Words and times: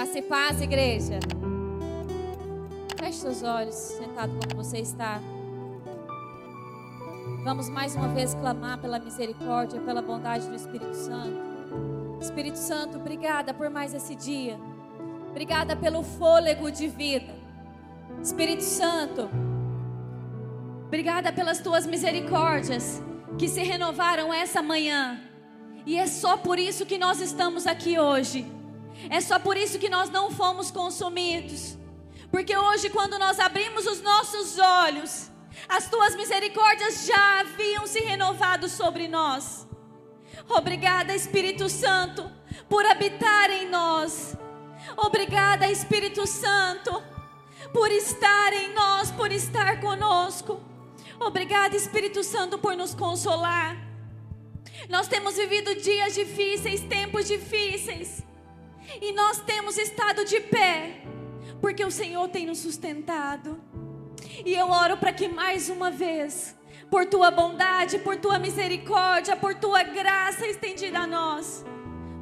Graça 0.00 0.18
e 0.18 0.22
paz, 0.22 0.62
igreja. 0.62 1.18
Feche 2.98 3.18
seus 3.18 3.42
olhos, 3.42 3.74
sentado 3.74 4.32
como 4.32 4.64
você 4.64 4.78
está. 4.78 5.20
Vamos 7.44 7.68
mais 7.68 7.94
uma 7.94 8.08
vez 8.08 8.32
clamar 8.32 8.80
pela 8.80 8.98
misericórdia, 8.98 9.78
pela 9.82 10.00
bondade 10.00 10.48
do 10.48 10.54
Espírito 10.54 10.94
Santo. 10.94 11.38
Espírito 12.18 12.56
Santo, 12.56 12.96
obrigada 12.96 13.52
por 13.52 13.68
mais 13.68 13.92
esse 13.92 14.14
dia. 14.14 14.58
Obrigada 15.28 15.76
pelo 15.76 16.02
fôlego 16.02 16.70
de 16.70 16.88
vida. 16.88 17.34
Espírito 18.22 18.62
Santo, 18.62 19.28
obrigada 20.86 21.30
pelas 21.30 21.60
tuas 21.60 21.84
misericórdias 21.84 23.02
que 23.38 23.46
se 23.46 23.62
renovaram 23.62 24.32
essa 24.32 24.62
manhã. 24.62 25.20
E 25.84 25.98
é 25.98 26.06
só 26.06 26.38
por 26.38 26.58
isso 26.58 26.86
que 26.86 26.96
nós 26.96 27.20
estamos 27.20 27.66
aqui 27.66 27.98
hoje. 27.98 28.59
É 29.08 29.20
só 29.20 29.38
por 29.38 29.56
isso 29.56 29.78
que 29.78 29.88
nós 29.88 30.10
não 30.10 30.30
fomos 30.30 30.70
consumidos. 30.70 31.76
Porque 32.30 32.56
hoje, 32.56 32.90
quando 32.90 33.18
nós 33.18 33.40
abrimos 33.40 33.86
os 33.86 34.00
nossos 34.00 34.58
olhos, 34.58 35.30
as 35.68 35.88
tuas 35.88 36.14
misericórdias 36.14 37.06
já 37.06 37.40
haviam 37.40 37.86
se 37.86 38.00
renovado 38.00 38.68
sobre 38.68 39.08
nós. 39.08 39.66
Obrigada, 40.48 41.14
Espírito 41.14 41.68
Santo, 41.68 42.30
por 42.68 42.84
habitar 42.86 43.50
em 43.50 43.68
nós. 43.68 44.36
Obrigada, 44.96 45.70
Espírito 45.70 46.26
Santo, 46.26 47.02
por 47.72 47.90
estar 47.90 48.52
em 48.52 48.72
nós, 48.72 49.10
por 49.10 49.30
estar 49.32 49.80
conosco. 49.80 50.60
Obrigada, 51.20 51.76
Espírito 51.76 52.24
Santo, 52.24 52.58
por 52.58 52.76
nos 52.76 52.94
consolar. 52.94 53.76
Nós 54.88 55.06
temos 55.06 55.36
vivido 55.36 55.74
dias 55.74 56.14
difíceis, 56.14 56.80
tempos 56.80 57.26
difíceis. 57.26 58.22
E 59.00 59.12
nós 59.12 59.40
temos 59.40 59.76
estado 59.76 60.24
de 60.24 60.40
pé, 60.40 61.04
porque 61.60 61.84
o 61.84 61.90
Senhor 61.90 62.28
tem 62.28 62.46
nos 62.46 62.58
sustentado. 62.58 63.60
E 64.44 64.54
eu 64.54 64.68
oro 64.70 64.96
para 64.96 65.12
que 65.12 65.28
mais 65.28 65.68
uma 65.68 65.90
vez, 65.90 66.56
por 66.90 67.06
tua 67.06 67.30
bondade, 67.30 67.98
por 67.98 68.16
tua 68.16 68.38
misericórdia, 68.38 69.36
por 69.36 69.54
tua 69.54 69.82
graça 69.82 70.46
estendida 70.46 71.00
a 71.00 71.06
nós, 71.06 71.64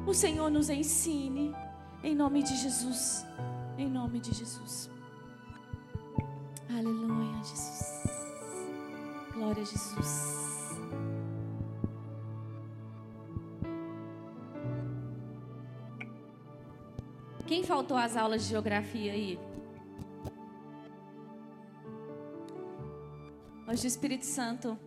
o 0.05 0.13
Senhor 0.13 0.49
nos 0.49 0.69
ensine. 0.69 1.55
Em 2.03 2.15
nome 2.15 2.43
de 2.43 2.55
Jesus. 2.55 3.25
Em 3.77 3.87
nome 3.87 4.19
de 4.19 4.33
Jesus. 4.33 4.89
Aleluia, 6.69 7.43
Jesus. 7.43 8.03
Glória 9.33 9.61
a 9.61 9.65
Jesus. 9.65 10.48
Quem 17.49 17.63
faltou 17.63 17.97
às 17.97 18.15
aulas 18.15 18.43
de 18.43 18.49
geografia 18.49 19.11
aí? 19.11 19.39
Hoje 23.67 23.85
o 23.85 23.87
Espírito 23.87 24.23
Santo 24.23 24.77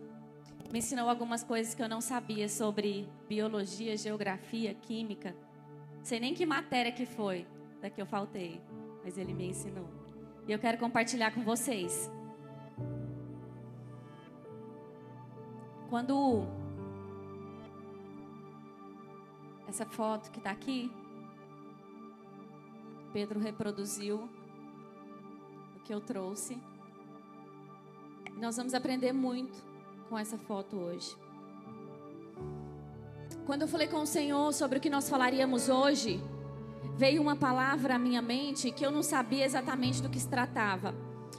me 0.71 0.79
ensinou 0.79 1.09
algumas 1.09 1.43
coisas 1.43 1.75
que 1.75 1.83
eu 1.83 1.89
não 1.89 1.99
sabia 1.99 2.47
sobre 2.47 3.05
biologia, 3.27 3.97
geografia, 3.97 4.73
química. 4.73 5.35
Sei 6.03 6.21
nem 6.21 6.33
que 6.33 6.45
matéria 6.45 6.93
que 6.93 7.05
foi 7.05 7.45
da 7.81 7.89
que 7.89 8.01
eu 8.01 8.05
faltei, 8.05 8.61
mas 9.03 9.17
ele 9.17 9.33
me 9.33 9.49
ensinou. 9.49 9.89
E 10.47 10.51
eu 10.53 10.57
quero 10.57 10.77
compartilhar 10.77 11.31
com 11.31 11.41
vocês. 11.41 12.09
Quando 15.89 16.47
essa 19.67 19.85
foto 19.85 20.31
que 20.31 20.37
está 20.37 20.51
aqui, 20.51 20.89
Pedro 23.13 23.39
reproduziu 23.39 24.27
o 25.75 25.79
que 25.81 25.93
eu 25.93 26.01
trouxe. 26.01 26.57
Nós 28.39 28.57
vamos 28.57 28.73
aprender 28.73 29.13
muito 29.13 29.63
com 30.09 30.17
essa 30.17 30.35
foto 30.35 30.75
hoje. 30.75 31.15
Quando 33.45 33.61
eu 33.61 33.67
falei 33.67 33.87
com 33.87 34.01
o 34.01 34.07
Senhor 34.07 34.51
sobre 34.51 34.79
o 34.79 34.81
que 34.81 34.89
nós 34.89 35.07
falaríamos 35.07 35.69
hoje, 35.69 36.19
veio 36.97 37.21
uma 37.21 37.35
palavra 37.35 37.95
à 37.95 37.99
minha 37.99 38.21
mente 38.21 38.71
que 38.71 38.83
eu 38.83 38.89
não 38.89 39.03
sabia 39.03 39.45
exatamente 39.45 40.01
do 40.01 40.09
que 40.09 40.19
se 40.19 40.27
tratava. 40.27 40.95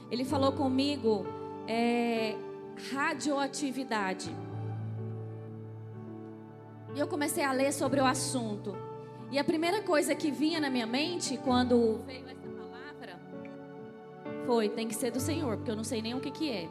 Ele 0.09 0.23
falou 0.23 0.53
comigo 0.53 1.25
é, 1.67 2.35
radioatividade. 2.93 4.33
E 6.95 6.99
eu 6.99 7.07
comecei 7.07 7.43
a 7.43 7.51
ler 7.51 7.73
sobre 7.73 7.99
o 7.99 8.05
assunto. 8.05 8.84
E 9.35 9.37
a 9.37 9.43
primeira 9.43 9.81
coisa 9.81 10.15
que 10.15 10.31
vinha 10.31 10.61
na 10.61 10.69
minha 10.69 10.87
mente 10.87 11.35
quando 11.35 12.01
veio 12.05 12.25
essa 12.25 12.47
palavra 12.47 13.19
foi: 14.45 14.69
tem 14.69 14.87
que 14.87 14.95
ser 14.95 15.11
do 15.11 15.19
Senhor, 15.19 15.57
porque 15.57 15.69
eu 15.69 15.75
não 15.75 15.83
sei 15.83 16.01
nem 16.01 16.13
o 16.13 16.21
que, 16.21 16.31
que 16.31 16.49
é. 16.49 16.69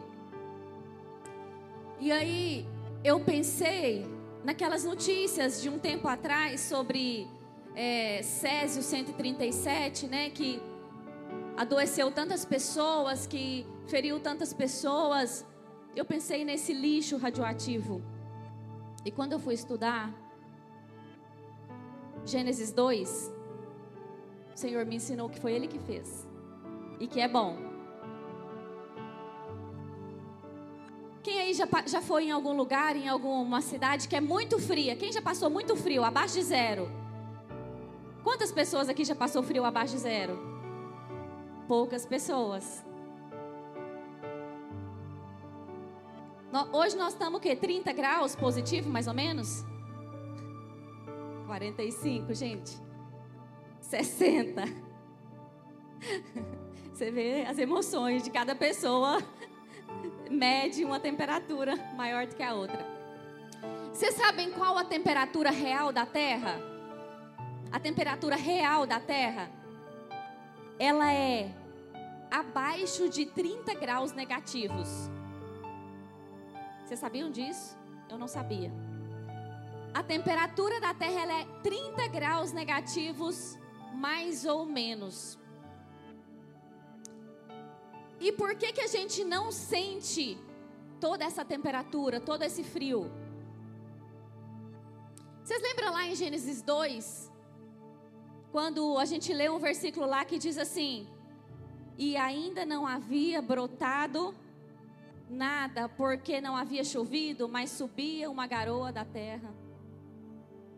E 2.00 2.10
aí 2.10 2.66
eu 3.04 3.20
pensei 3.20 4.06
naquelas 4.42 4.82
notícias 4.82 5.60
de 5.60 5.69
um 5.69 5.78
tempo 5.78 6.08
atrás 6.08 6.62
sobre 6.62 7.28
é, 7.76 8.22
Césio 8.22 8.82
137, 8.82 10.06
né? 10.06 10.30
Que 10.30 10.58
adoeceu 11.58 12.10
tantas 12.10 12.47
pessoas, 12.47 13.26
que 13.26 13.66
feriu 13.86 14.19
tantas 14.20 14.54
pessoas. 14.54 15.44
Eu 15.94 16.06
pensei 16.06 16.47
nesse 16.47 16.72
lixo 16.72 17.19
radioativo. 17.19 18.00
E 19.04 19.10
quando 19.10 19.32
eu 19.32 19.38
fui 19.38 19.53
estudar, 19.53 20.23
Gênesis 22.26 22.72
2, 22.72 23.32
o 24.54 24.58
Senhor 24.58 24.86
me 24.86 24.96
ensinou 24.96 25.28
que 25.28 25.38
foi 25.38 25.52
Ele 25.52 25.68
que 25.68 25.78
fez 25.78 26.26
e 26.98 27.06
que 27.06 27.20
é 27.20 27.28
bom. 27.28 27.56
Quem 31.22 31.40
aí 31.40 31.54
já, 31.54 31.66
já 31.86 32.00
foi 32.00 32.24
em 32.24 32.30
algum 32.30 32.54
lugar, 32.54 32.96
em 32.96 33.08
alguma 33.08 33.60
cidade 33.60 34.08
que 34.08 34.16
é 34.16 34.20
muito 34.20 34.58
fria? 34.58 34.96
Quem 34.96 35.12
já 35.12 35.22
passou 35.22 35.50
muito 35.50 35.74
frio, 35.74 36.04
abaixo 36.04 36.34
de 36.34 36.42
zero? 36.42 36.90
Quantas 38.22 38.52
pessoas 38.52 38.88
aqui 38.88 39.04
já 39.04 39.14
passou 39.14 39.42
frio 39.42 39.64
abaixo 39.64 39.94
de 39.94 40.00
zero? 40.00 40.38
Poucas 41.66 42.06
pessoas. 42.06 42.84
Hoje 46.72 46.96
nós 46.96 47.14
estamos 47.14 47.38
o 47.38 47.42
quê? 47.42 47.56
30 47.56 47.92
graus 47.92 48.36
positivo, 48.36 48.88
mais 48.88 49.08
ou 49.08 49.14
menos? 49.14 49.64
45, 51.47 52.34
gente. 52.34 52.78
60. 53.81 54.62
Você 56.93 57.10
vê 57.10 57.44
as 57.44 57.59
emoções 57.59 58.22
de 58.22 58.31
cada 58.31 58.55
pessoa 58.55 59.19
mede 60.31 60.84
uma 60.84 60.99
temperatura 60.99 61.77
maior 61.97 62.27
do 62.27 62.34
que 62.34 62.43
a 62.43 62.54
outra. 62.54 62.84
Vocês 63.93 64.15
sabem 64.15 64.50
qual 64.50 64.77
a 64.77 64.84
temperatura 64.84 65.50
real 65.50 65.93
da 65.93 66.04
Terra? 66.04 66.60
A 67.71 67.78
temperatura 67.78 68.37
real 68.37 68.87
da 68.87 69.00
Terra, 69.00 69.50
ela 70.78 71.12
é 71.12 71.54
abaixo 72.31 73.09
de 73.09 73.27
30 73.27 73.75
graus 73.75 74.12
negativos. 74.12 74.88
Vocês 76.84 76.99
sabiam 76.99 77.31
disso? 77.31 77.77
Eu 78.09 78.19
não 78.19 78.28
sabia 78.28 78.94
a 79.94 80.03
temperatura 80.03 80.81
da 80.81 80.93
Terra 80.93 81.32
é 81.32 81.44
30 81.62 82.09
graus 82.09 82.53
negativos, 82.53 83.56
mais 83.94 84.44
ou 84.44 84.66
menos. 84.66 85.38
E 88.19 88.33
por 88.33 88.56
que 88.56 88.72
que 88.72 88.81
a 88.81 88.88
gente 88.88 89.22
não 89.22 89.53
sente 89.53 90.37
toda 91.00 91.25
essa 91.25 91.44
temperatura, 91.44 92.21
todo 92.21 92.43
esse 92.43 92.65
frio? 92.65 93.09
Vocês 95.45 95.63
lembram 95.63 95.92
lá 95.92 96.09
em 96.09 96.16
Gênesis 96.16 96.60
2, 96.60 97.30
quando 98.51 98.98
a 98.98 99.04
gente 99.04 99.33
lê 99.33 99.48
um 99.48 99.60
versículo 99.60 100.07
lá 100.07 100.24
que 100.24 100.39
diz 100.39 100.59
assim: 100.59 101.07
E 101.97 102.16
ainda 102.16 102.66
não 102.66 102.84
havia 102.84 103.41
brotado 103.41 104.34
nada, 105.30 105.89
porque 105.89 106.41
não 106.41 106.57
havia 106.57 106.83
chovido, 106.83 107.48
mas 107.48 107.71
subia 107.71 108.28
uma 108.28 108.48
garoa 108.48 108.91
da 108.91 109.04
terra 109.04 109.64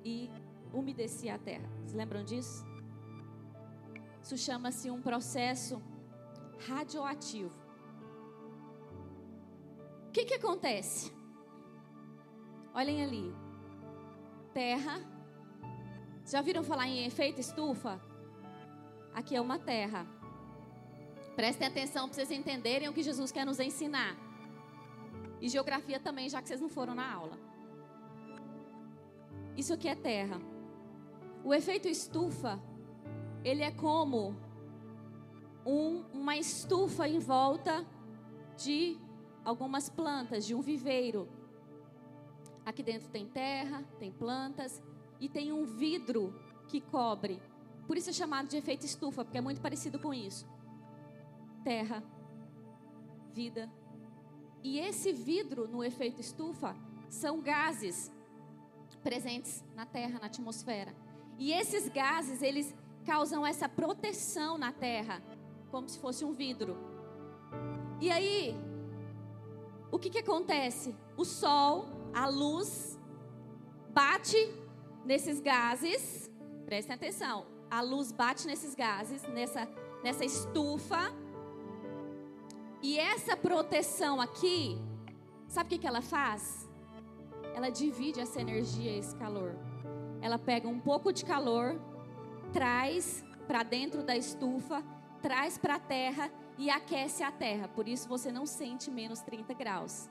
e 0.06 0.30
umedecia 0.72 1.34
a 1.34 1.38
terra. 1.38 1.68
Vocês 1.80 1.94
lembram 1.94 2.22
disso? 2.22 2.64
Isso 4.22 4.36
chama-se 4.38 4.88
um 4.90 5.02
processo 5.02 5.82
radioativo. 6.68 7.54
O 10.08 10.12
que, 10.12 10.24
que 10.24 10.34
acontece? 10.34 11.12
Olhem 12.72 13.02
ali. 13.02 13.34
Terra. 14.54 14.96
Já 16.24 16.40
viram 16.40 16.62
falar 16.62 16.86
em 16.86 17.04
efeito 17.04 17.40
estufa? 17.40 18.00
Aqui 19.12 19.34
é 19.34 19.40
uma 19.40 19.58
terra. 19.58 20.06
Prestem 21.34 21.66
atenção 21.68 22.06
para 22.06 22.14
vocês 22.14 22.30
entenderem 22.30 22.88
o 22.88 22.92
que 22.92 23.02
Jesus 23.02 23.32
quer 23.32 23.44
nos 23.44 23.58
ensinar. 23.58 24.16
E 25.40 25.48
geografia 25.48 25.98
também, 26.00 26.28
já 26.28 26.40
que 26.40 26.48
vocês 26.48 26.60
não 26.60 26.68
foram 26.68 26.94
na 26.94 27.12
aula. 27.12 27.45
Isso 29.56 29.72
aqui 29.72 29.88
é 29.88 29.94
terra. 29.94 30.40
O 31.42 31.54
efeito 31.54 31.88
estufa, 31.88 32.60
ele 33.42 33.62
é 33.62 33.70
como 33.70 34.36
um, 35.64 36.04
uma 36.12 36.36
estufa 36.36 37.08
em 37.08 37.18
volta 37.18 37.86
de 38.56 38.98
algumas 39.44 39.88
plantas, 39.88 40.44
de 40.44 40.54
um 40.54 40.60
viveiro. 40.60 41.28
Aqui 42.64 42.82
dentro 42.82 43.08
tem 43.08 43.26
terra, 43.26 43.82
tem 43.98 44.10
plantas 44.10 44.82
e 45.20 45.28
tem 45.28 45.52
um 45.52 45.64
vidro 45.64 46.34
que 46.68 46.80
cobre. 46.80 47.40
Por 47.86 47.96
isso 47.96 48.10
é 48.10 48.12
chamado 48.12 48.48
de 48.48 48.56
efeito 48.56 48.84
estufa, 48.84 49.24
porque 49.24 49.38
é 49.38 49.40
muito 49.40 49.60
parecido 49.60 49.98
com 49.98 50.12
isso. 50.12 50.46
Terra, 51.62 52.02
vida. 53.32 53.70
E 54.62 54.78
esse 54.78 55.12
vidro 55.12 55.68
no 55.68 55.82
efeito 55.84 56.20
estufa 56.20 56.76
são 57.08 57.40
gases 57.40 58.10
presentes 59.06 59.62
na 59.76 59.86
terra, 59.86 60.18
na 60.18 60.26
atmosfera. 60.26 60.92
E 61.38 61.52
esses 61.52 61.88
gases, 61.88 62.42
eles 62.42 62.74
causam 63.04 63.46
essa 63.46 63.68
proteção 63.68 64.58
na 64.58 64.72
terra, 64.72 65.22
como 65.70 65.88
se 65.88 65.96
fosse 66.00 66.24
um 66.24 66.32
vidro. 66.32 66.76
E 68.00 68.10
aí, 68.10 68.56
o 69.92 69.98
que 70.00 70.10
que 70.10 70.18
acontece? 70.18 70.92
O 71.16 71.24
sol, 71.24 71.86
a 72.12 72.26
luz 72.26 72.98
bate 73.90 74.52
nesses 75.04 75.38
gases. 75.38 76.28
Prestem 76.64 76.96
atenção. 76.96 77.46
A 77.70 77.80
luz 77.82 78.10
bate 78.10 78.44
nesses 78.44 78.74
gases, 78.74 79.22
nessa 79.28 79.68
nessa 80.02 80.24
estufa. 80.24 81.12
E 82.82 82.98
essa 82.98 83.36
proteção 83.36 84.20
aqui, 84.20 84.78
sabe 85.46 85.66
o 85.66 85.70
que 85.70 85.78
que 85.78 85.86
ela 85.86 86.02
faz? 86.02 86.65
Ela 87.56 87.70
divide 87.70 88.20
essa 88.20 88.38
energia, 88.38 88.94
esse 88.98 89.16
calor. 89.16 89.56
Ela 90.20 90.38
pega 90.38 90.68
um 90.68 90.78
pouco 90.78 91.10
de 91.10 91.24
calor, 91.24 91.80
traz 92.52 93.24
para 93.48 93.62
dentro 93.62 94.02
da 94.02 94.14
estufa, 94.14 94.84
traz 95.22 95.56
para 95.56 95.76
a 95.76 95.78
terra 95.78 96.30
e 96.58 96.68
aquece 96.68 97.22
a 97.22 97.32
terra. 97.32 97.66
Por 97.66 97.88
isso 97.88 98.06
você 98.10 98.30
não 98.30 98.44
sente 98.44 98.90
menos 98.90 99.22
30 99.22 99.54
graus. 99.54 100.06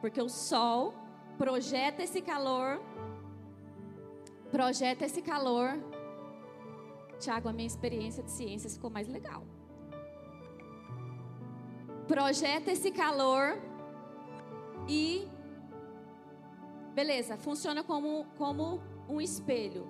Porque 0.00 0.22
o 0.22 0.30
sol 0.30 0.94
projeta 1.36 2.02
esse 2.02 2.22
calor, 2.22 2.80
projeta 4.50 5.04
esse 5.04 5.20
calor. 5.20 5.78
Tiago, 7.20 7.50
a 7.50 7.52
minha 7.52 7.66
experiência 7.66 8.22
de 8.22 8.30
ciências 8.30 8.72
ficou 8.72 8.88
mais 8.88 9.06
legal. 9.06 9.44
Projeta 12.08 12.72
esse 12.72 12.90
calor 12.90 13.58
e 14.88 15.28
Beleza, 16.96 17.36
funciona 17.36 17.84
como, 17.84 18.24
como 18.38 18.80
um 19.06 19.20
espelho. 19.20 19.86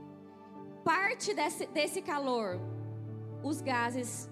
Parte 0.83 1.33
desse, 1.33 1.65
desse 1.69 2.03
calor, 2.03 2.59
os 3.45 3.61
gases 3.61 4.29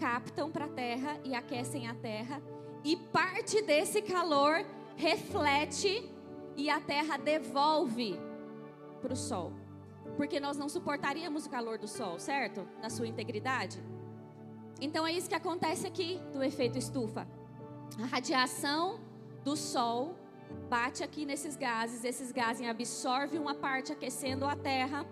captam 0.00 0.50
para 0.50 0.64
a 0.64 0.68
terra 0.68 1.16
e 1.22 1.32
aquecem 1.36 1.86
a 1.86 1.94
terra. 1.94 2.42
E 2.82 2.96
parte 2.96 3.62
desse 3.62 4.02
calor 4.02 4.66
reflete 4.96 6.12
e 6.56 6.68
a 6.68 6.80
terra 6.80 7.16
devolve 7.18 8.18
para 9.00 9.12
o 9.12 9.16
sol. 9.16 9.52
Porque 10.16 10.40
nós 10.40 10.56
não 10.56 10.68
suportaríamos 10.68 11.46
o 11.46 11.50
calor 11.50 11.78
do 11.78 11.86
sol, 11.86 12.18
certo? 12.18 12.66
Na 12.82 12.90
sua 12.90 13.06
integridade. 13.06 13.80
Então 14.80 15.06
é 15.06 15.12
isso 15.12 15.28
que 15.28 15.36
acontece 15.36 15.86
aqui 15.86 16.20
do 16.32 16.42
efeito 16.42 16.76
estufa. 16.76 17.28
A 18.02 18.06
radiação 18.06 18.98
do 19.44 19.56
sol 19.56 20.16
bate 20.68 21.02
aqui 21.02 21.24
nesses 21.24 21.56
gases, 21.56 22.04
esses 22.04 22.30
gases 22.30 22.66
absorvem 22.68 23.40
uma 23.40 23.54
parte 23.54 23.92
aquecendo 23.92 24.44
a 24.44 24.54
terra 24.54 25.06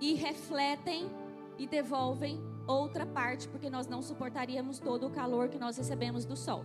e 0.00 0.14
refletem 0.14 1.10
e 1.58 1.66
devolvem 1.66 2.40
outra 2.66 3.04
parte, 3.04 3.48
porque 3.48 3.68
nós 3.68 3.86
não 3.86 4.02
suportaríamos 4.02 4.78
todo 4.78 5.06
o 5.06 5.10
calor 5.10 5.48
que 5.48 5.58
nós 5.58 5.76
recebemos 5.76 6.24
do 6.24 6.36
sol. 6.36 6.64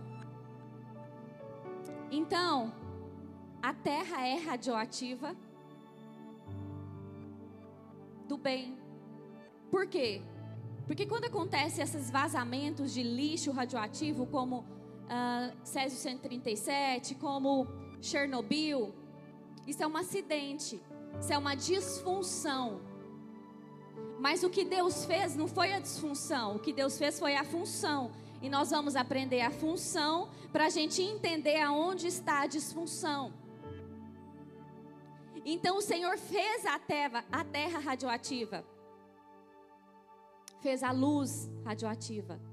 Então, 2.10 2.72
a 3.62 3.74
terra 3.74 4.26
é 4.26 4.36
radioativa 4.36 5.36
do 8.26 8.38
bem. 8.38 8.78
Por 9.70 9.86
quê? 9.86 10.22
Porque 10.86 11.04
quando 11.06 11.24
acontece 11.24 11.82
esses 11.82 12.10
vazamentos 12.10 12.94
de 12.94 13.02
lixo 13.02 13.50
radioativo, 13.50 14.26
como 14.26 14.64
uh, 15.08 15.56
Césio 15.64 15.98
137, 15.98 17.14
como 17.14 17.66
Chernobyl, 18.00 18.94
isso 19.66 19.82
é 19.82 19.86
um 19.86 19.96
acidente, 19.96 20.80
isso 21.20 21.32
é 21.32 21.38
uma 21.38 21.54
disfunção. 21.54 22.80
Mas 24.18 24.42
o 24.42 24.50
que 24.50 24.64
Deus 24.64 25.04
fez 25.04 25.36
não 25.36 25.46
foi 25.46 25.72
a 25.72 25.78
disfunção, 25.78 26.56
o 26.56 26.58
que 26.58 26.72
Deus 26.72 26.98
fez 26.98 27.18
foi 27.18 27.36
a 27.36 27.44
função. 27.44 28.10
E 28.40 28.48
nós 28.48 28.70
vamos 28.70 28.94
aprender 28.94 29.40
a 29.40 29.50
função 29.50 30.28
para 30.52 30.66
a 30.66 30.68
gente 30.70 31.02
entender 31.02 31.60
aonde 31.60 32.06
está 32.06 32.42
a 32.42 32.46
disfunção. 32.46 33.32
Então 35.44 35.78
o 35.78 35.82
Senhor 35.82 36.16
fez 36.18 36.64
a 36.66 36.78
terra, 36.78 37.24
a 37.32 37.44
terra 37.44 37.78
radioativa, 37.78 38.64
fez 40.60 40.82
a 40.82 40.92
luz 40.92 41.50
radioativa 41.64 42.47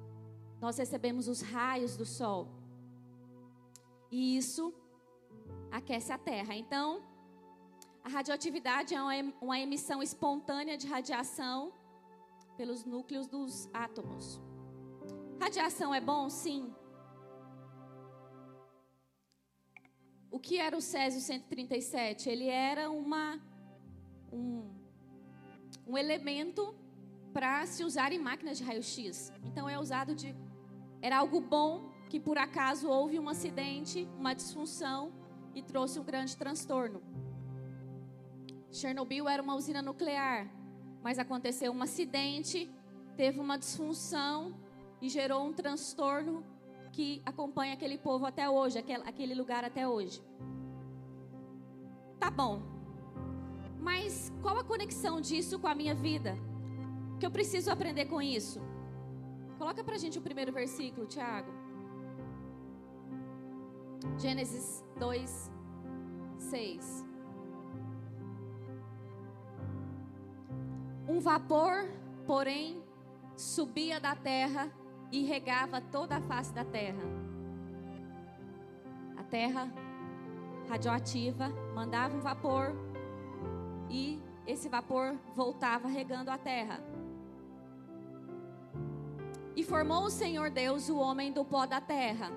nós 0.61 0.77
recebemos 0.77 1.27
os 1.27 1.41
raios 1.41 1.95
do 1.97 2.05
sol. 2.05 2.47
E 4.11 4.37
isso 4.37 4.73
aquece 5.71 6.11
a 6.11 6.17
terra. 6.17 6.55
Então, 6.55 7.03
a 8.03 8.09
radioatividade 8.09 8.93
é 8.93 8.99
uma 9.41 9.59
emissão 9.59 10.01
espontânea 10.01 10.77
de 10.77 10.87
radiação 10.87 11.73
pelos 12.55 12.85
núcleos 12.85 13.27
dos 13.27 13.69
átomos. 13.73 14.39
Radiação 15.39 15.93
é 15.93 15.99
bom? 15.99 16.29
Sim. 16.29 16.73
O 20.31 20.39
que 20.39 20.57
era 20.57 20.77
o 20.77 20.81
Césio 20.81 21.21
137? 21.21 22.29
Ele 22.29 22.47
era 22.47 22.89
uma, 22.89 23.41
um, 24.31 24.69
um 25.87 25.97
elemento 25.97 26.75
para 27.33 27.65
se 27.65 27.83
usar 27.83 28.11
em 28.11 28.19
máquinas 28.19 28.57
de 28.57 28.63
raio-x. 28.63 29.31
Então 29.43 29.67
é 29.67 29.79
usado 29.79 30.13
de 30.13 30.35
era 31.01 31.17
algo 31.17 31.39
bom 31.39 31.89
que 32.09 32.19
por 32.19 32.37
acaso 32.37 32.87
houve 32.87 33.19
um 33.19 33.27
acidente, 33.29 34.07
uma 34.17 34.33
disfunção 34.33 35.11
e 35.53 35.61
trouxe 35.61 35.99
um 35.99 36.03
grande 36.03 36.35
transtorno. 36.37 37.01
Chernobyl 38.71 39.27
era 39.29 39.41
uma 39.41 39.55
usina 39.55 39.81
nuclear, 39.81 40.49
mas 41.01 41.17
aconteceu 41.17 41.71
um 41.71 41.81
acidente, 41.81 42.69
teve 43.15 43.39
uma 43.39 43.57
disfunção 43.57 44.55
e 45.01 45.09
gerou 45.09 45.45
um 45.45 45.53
transtorno 45.53 46.43
que 46.91 47.21
acompanha 47.25 47.73
aquele 47.73 47.97
povo 47.97 48.25
até 48.25 48.49
hoje, 48.49 48.77
aquele, 48.79 49.33
lugar 49.33 49.63
até 49.63 49.87
hoje. 49.87 50.21
Tá 52.19 52.29
bom. 52.31 52.61
Mas 53.79 54.31
qual 54.41 54.57
a 54.57 54.63
conexão 54.63 55.21
disso 55.21 55.59
com 55.59 55.67
a 55.67 55.75
minha 55.75 55.93
vida? 55.93 56.37
O 57.13 57.17
que 57.17 57.25
eu 57.25 57.31
preciso 57.31 57.69
aprender 57.69 58.05
com 58.05 58.21
isso? 58.21 58.61
Coloca 59.65 59.83
pra 59.83 59.97
gente 59.97 60.19
o 60.19 60.21
primeiro 60.21 60.51
versículo, 60.53 61.07
Tiago. 61.07 61.51
Gênesis 64.15 64.85
2, 64.99 65.51
6. 66.37 67.05
Um 71.09 71.19
vapor, 71.19 71.89
porém, 72.27 72.79
subia 73.35 73.99
da 73.99 74.15
terra 74.15 74.71
e 75.11 75.23
regava 75.23 75.81
toda 75.81 76.17
a 76.17 76.21
face 76.21 76.53
da 76.53 76.63
terra. 76.63 77.01
A 79.17 79.23
terra 79.23 79.67
radioativa 80.69 81.49
mandava 81.73 82.15
um 82.15 82.21
vapor 82.21 82.71
e 83.89 84.21
esse 84.45 84.69
vapor 84.69 85.15
voltava 85.35 85.87
regando 85.87 86.29
a 86.29 86.37
terra. 86.37 86.79
E 89.55 89.63
formou 89.63 90.03
o 90.03 90.09
Senhor 90.09 90.49
Deus 90.49 90.89
o 90.89 90.97
homem 90.97 91.31
do 91.31 91.45
pó 91.45 91.65
da 91.65 91.79
terra. 91.79 92.29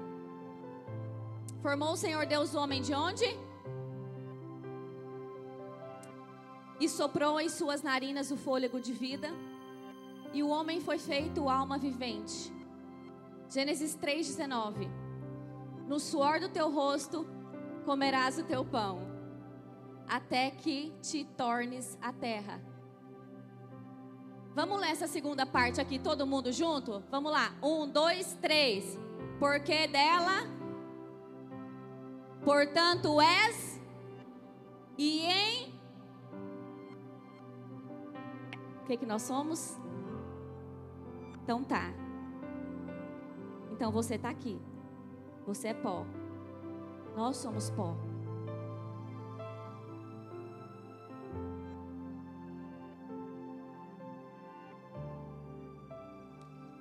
Formou 1.60 1.92
o 1.92 1.96
Senhor 1.96 2.24
Deus 2.26 2.54
o 2.54 2.58
homem 2.58 2.80
de 2.80 2.94
onde? 2.94 3.24
E 6.78 6.88
soprou 6.88 7.40
em 7.40 7.48
suas 7.48 7.82
narinas 7.82 8.30
o 8.30 8.36
fôlego 8.36 8.80
de 8.80 8.92
vida. 8.92 9.28
E 10.32 10.42
o 10.42 10.48
homem 10.48 10.80
foi 10.80 10.98
feito 10.98 11.48
alma 11.48 11.76
vivente. 11.76 12.52
Gênesis 13.48 13.96
3,19. 13.96 14.88
No 15.88 15.98
suor 15.98 16.38
do 16.38 16.48
teu 16.48 16.70
rosto 16.70 17.26
comerás 17.84 18.38
o 18.38 18.44
teu 18.44 18.64
pão, 18.64 19.00
até 20.06 20.50
que 20.50 20.92
te 21.00 21.24
tornes 21.24 21.98
a 22.00 22.12
terra 22.12 22.60
Vamos 24.58 24.80
ler 24.80 24.90
essa 24.90 25.06
segunda 25.06 25.46
parte 25.46 25.80
aqui, 25.80 26.00
todo 26.00 26.26
mundo 26.26 26.50
junto? 26.50 27.00
Vamos 27.12 27.30
lá. 27.30 27.54
Um, 27.62 27.88
dois, 27.88 28.36
três. 28.42 28.98
Porque 29.38 29.86
dela, 29.86 30.48
portanto, 32.42 33.20
és 33.20 33.80
e 34.98 35.26
em. 35.26 35.80
O 38.82 38.86
que, 38.86 38.96
que 38.96 39.06
nós 39.06 39.22
somos? 39.22 39.78
Então 41.44 41.62
tá. 41.62 41.92
Então 43.70 43.92
você 43.92 44.16
está 44.16 44.28
aqui. 44.28 44.60
Você 45.46 45.68
é 45.68 45.74
pó. 45.74 46.04
Nós 47.16 47.36
somos 47.36 47.70
pó. 47.70 47.94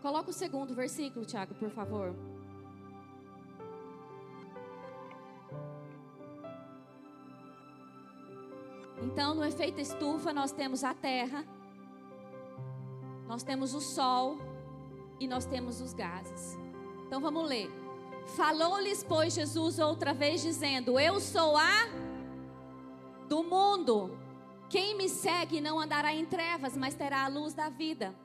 Coloca 0.07 0.29
o 0.29 0.33
segundo 0.33 0.73
versículo, 0.73 1.25
Tiago, 1.25 1.53
por 1.55 1.69
favor. 1.69 2.15
Então, 9.03 9.35
no 9.35 9.43
efeito 9.43 9.81
estufa, 9.81 10.31
nós 10.31 10.53
temos 10.53 10.85
a 10.85 10.93
terra, 10.93 11.43
nós 13.27 13.43
temos 13.43 13.73
o 13.73 13.81
sol 13.81 14.37
e 15.19 15.27
nós 15.27 15.45
temos 15.45 15.81
os 15.81 15.93
gases. 15.93 16.57
Então, 17.05 17.19
vamos 17.19 17.45
ler. 17.45 17.69
Falou-lhes, 18.37 19.03
pois, 19.03 19.33
Jesus 19.33 19.77
outra 19.77 20.13
vez, 20.13 20.41
dizendo: 20.41 20.97
Eu 20.97 21.19
sou 21.19 21.57
a 21.57 21.85
do 23.27 23.43
mundo. 23.43 24.17
Quem 24.69 24.95
me 24.95 25.09
segue 25.09 25.59
não 25.59 25.77
andará 25.77 26.13
em 26.13 26.25
trevas, 26.25 26.77
mas 26.77 26.95
terá 26.95 27.25
a 27.25 27.27
luz 27.27 27.53
da 27.53 27.67
vida. 27.67 28.15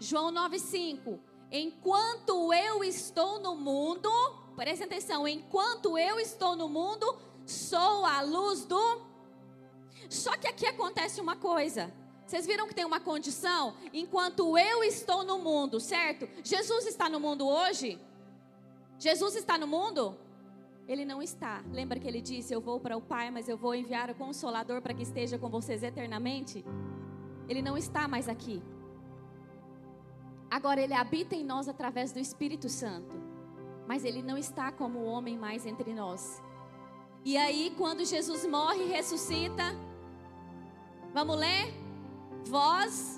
João 0.00 0.32
9,5: 0.32 1.18
Enquanto 1.50 2.52
eu 2.52 2.84
estou 2.84 3.40
no 3.40 3.54
mundo, 3.56 4.10
preste 4.56 4.84
atenção, 4.84 5.26
enquanto 5.26 5.98
eu 5.98 6.18
estou 6.20 6.54
no 6.56 6.68
mundo, 6.68 7.16
sou 7.46 8.04
a 8.04 8.20
luz 8.22 8.64
do 8.64 9.08
só 10.08 10.36
que 10.36 10.48
aqui 10.48 10.66
acontece 10.66 11.20
uma 11.20 11.36
coisa. 11.36 11.92
Vocês 12.26 12.46
viram 12.46 12.66
que 12.66 12.74
tem 12.74 12.84
uma 12.84 13.00
condição? 13.00 13.74
Enquanto 13.92 14.58
eu 14.58 14.82
estou 14.82 15.24
no 15.24 15.38
mundo, 15.38 15.80
certo? 15.80 16.28
Jesus 16.42 16.86
está 16.86 17.08
no 17.08 17.20
mundo 17.20 17.46
hoje? 17.46 17.98
Jesus 18.98 19.36
está 19.36 19.56
no 19.58 19.66
mundo? 19.66 20.16
Ele 20.86 21.04
não 21.04 21.22
está. 21.22 21.62
Lembra 21.70 21.98
que 21.98 22.08
ele 22.08 22.20
disse: 22.20 22.52
Eu 22.52 22.60
vou 22.60 22.80
para 22.80 22.96
o 22.96 23.02
Pai, 23.02 23.30
mas 23.30 23.48
eu 23.48 23.56
vou 23.56 23.74
enviar 23.74 24.10
o 24.10 24.14
Consolador 24.14 24.80
para 24.80 24.94
que 24.94 25.02
esteja 25.02 25.38
com 25.38 25.48
vocês 25.48 25.82
eternamente? 25.82 26.64
Ele 27.48 27.62
não 27.62 27.76
está 27.76 28.08
mais 28.08 28.28
aqui. 28.28 28.62
Agora 30.50 30.80
ele 30.80 30.94
habita 30.94 31.34
em 31.34 31.44
nós 31.44 31.68
através 31.68 32.12
do 32.12 32.18
Espírito 32.18 32.68
Santo. 32.68 33.16
Mas 33.86 34.04
ele 34.04 34.22
não 34.22 34.36
está 34.36 34.70
como 34.70 35.04
homem 35.04 35.38
mais 35.38 35.66
entre 35.66 35.94
nós. 35.94 36.42
E 37.24 37.36
aí, 37.36 37.74
quando 37.76 38.04
Jesus 38.04 38.46
morre 38.46 38.84
e 38.84 38.88
ressuscita, 38.88 39.74
Vamos 41.12 41.36
ler? 41.36 41.74
Vós. 42.46 43.17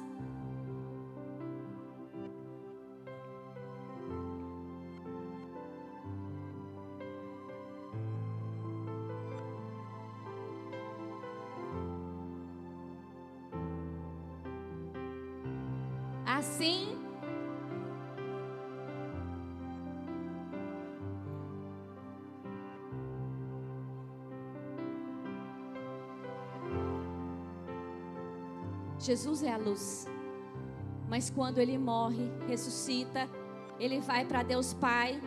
Jesus 29.00 29.42
é 29.42 29.52
a 29.52 29.57
luz. 29.57 30.07
Mas 31.09 31.30
quando 31.30 31.59
ele 31.59 31.76
morre, 31.78 32.30
ressuscita, 32.47 33.28
ele 33.78 33.99
vai 34.00 34.25
para 34.26 34.42
Deus 34.42 34.75
Pai 34.75 35.21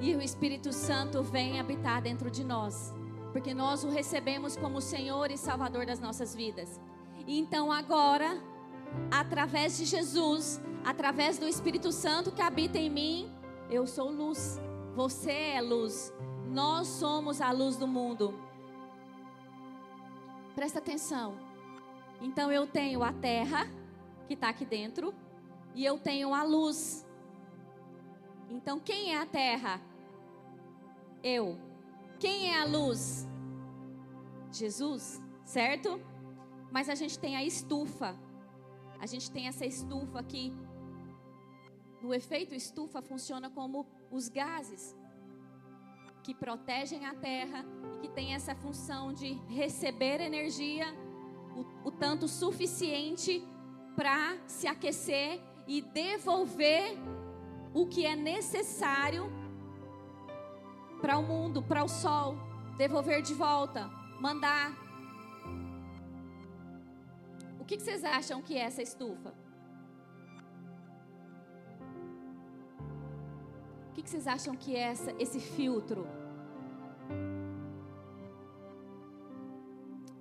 e 0.00 0.14
o 0.14 0.22
Espírito 0.22 0.72
Santo 0.72 1.22
vem 1.22 1.58
habitar 1.58 2.00
dentro 2.00 2.30
de 2.30 2.44
nós, 2.44 2.94
porque 3.32 3.52
nós 3.52 3.82
o 3.82 3.90
recebemos 3.90 4.56
como 4.56 4.80
Senhor 4.80 5.30
e 5.30 5.36
Salvador 5.36 5.84
das 5.84 5.98
nossas 5.98 6.34
vidas. 6.34 6.80
E 7.26 7.38
então 7.38 7.72
agora, 7.72 8.40
através 9.10 9.76
de 9.76 9.84
Jesus, 9.84 10.60
através 10.84 11.36
do 11.36 11.48
Espírito 11.48 11.90
Santo 11.90 12.30
que 12.30 12.40
habita 12.40 12.78
em 12.78 12.88
mim, 12.88 13.30
eu 13.68 13.86
sou 13.86 14.10
luz. 14.10 14.60
Você 14.94 15.32
é 15.32 15.60
luz. 15.60 16.12
Nós 16.46 16.86
somos 16.86 17.40
a 17.40 17.50
luz 17.50 17.76
do 17.76 17.86
mundo. 17.86 18.34
Presta 20.54 20.78
atenção. 20.78 21.47
Então 22.20 22.50
eu 22.50 22.66
tenho 22.66 23.02
a 23.02 23.12
terra 23.12 23.66
que 24.26 24.34
está 24.34 24.48
aqui 24.48 24.64
dentro 24.64 25.14
e 25.74 25.84
eu 25.84 25.98
tenho 25.98 26.34
a 26.34 26.42
luz. 26.42 27.06
Então 28.50 28.80
quem 28.80 29.14
é 29.14 29.20
a 29.20 29.26
terra? 29.26 29.80
Eu. 31.22 31.58
Quem 32.18 32.50
é 32.50 32.60
a 32.60 32.64
luz? 32.64 33.28
Jesus, 34.50 35.22
certo? 35.44 36.00
Mas 36.70 36.88
a 36.88 36.94
gente 36.94 37.18
tem 37.18 37.36
a 37.36 37.44
estufa. 37.44 38.16
A 39.00 39.06
gente 39.06 39.30
tem 39.30 39.46
essa 39.46 39.64
estufa 39.64 40.22
que, 40.22 40.52
no 42.02 42.12
efeito 42.12 42.54
estufa, 42.54 43.00
funciona 43.00 43.48
como 43.48 43.86
os 44.10 44.28
gases 44.28 44.96
que 46.22 46.34
protegem 46.34 47.06
a 47.06 47.14
terra 47.14 47.64
e 47.94 47.98
que 48.00 48.08
tem 48.08 48.34
essa 48.34 48.54
função 48.54 49.12
de 49.12 49.34
receber 49.48 50.20
energia 50.20 50.86
o, 51.56 51.88
o 51.88 51.90
tanto 51.90 52.28
suficiente 52.28 53.44
para 53.96 54.38
se 54.46 54.66
aquecer 54.66 55.40
e 55.66 55.82
devolver 55.82 56.96
o 57.74 57.86
que 57.86 58.06
é 58.06 58.16
necessário 58.16 59.30
para 61.00 61.18
o 61.18 61.22
mundo, 61.22 61.62
para 61.62 61.84
o 61.84 61.88
sol, 61.88 62.36
devolver 62.76 63.22
de 63.22 63.34
volta, 63.34 63.88
mandar. 64.20 64.72
O 67.60 67.64
que, 67.64 67.76
que 67.76 67.82
vocês 67.82 68.02
acham 68.04 68.40
que 68.40 68.56
é 68.56 68.60
essa 68.60 68.82
estufa? 68.82 69.34
O 73.90 73.92
que, 73.94 74.02
que 74.02 74.10
vocês 74.10 74.26
acham 74.26 74.54
que 74.56 74.74
é 74.74 74.80
essa, 74.80 75.14
esse 75.18 75.40
filtro? 75.40 76.06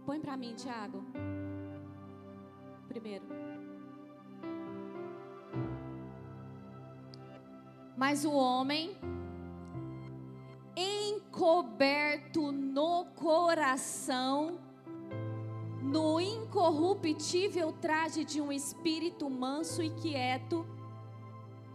Põe 0.08 0.22
para 0.22 0.38
mim, 0.38 0.54
Tiago. 0.56 1.04
Primeiro. 2.88 3.26
Mas 7.98 8.24
o 8.24 8.32
homem, 8.32 8.96
encoberto 10.78 12.54
no 12.54 13.04
coração, 13.18 14.58
no 15.84 16.22
incorruptível 16.22 17.74
traje 17.74 18.24
de 18.24 18.40
um 18.40 18.50
espírito 18.50 19.30
manso 19.30 19.84
e 19.84 19.90
quieto, 19.90 20.66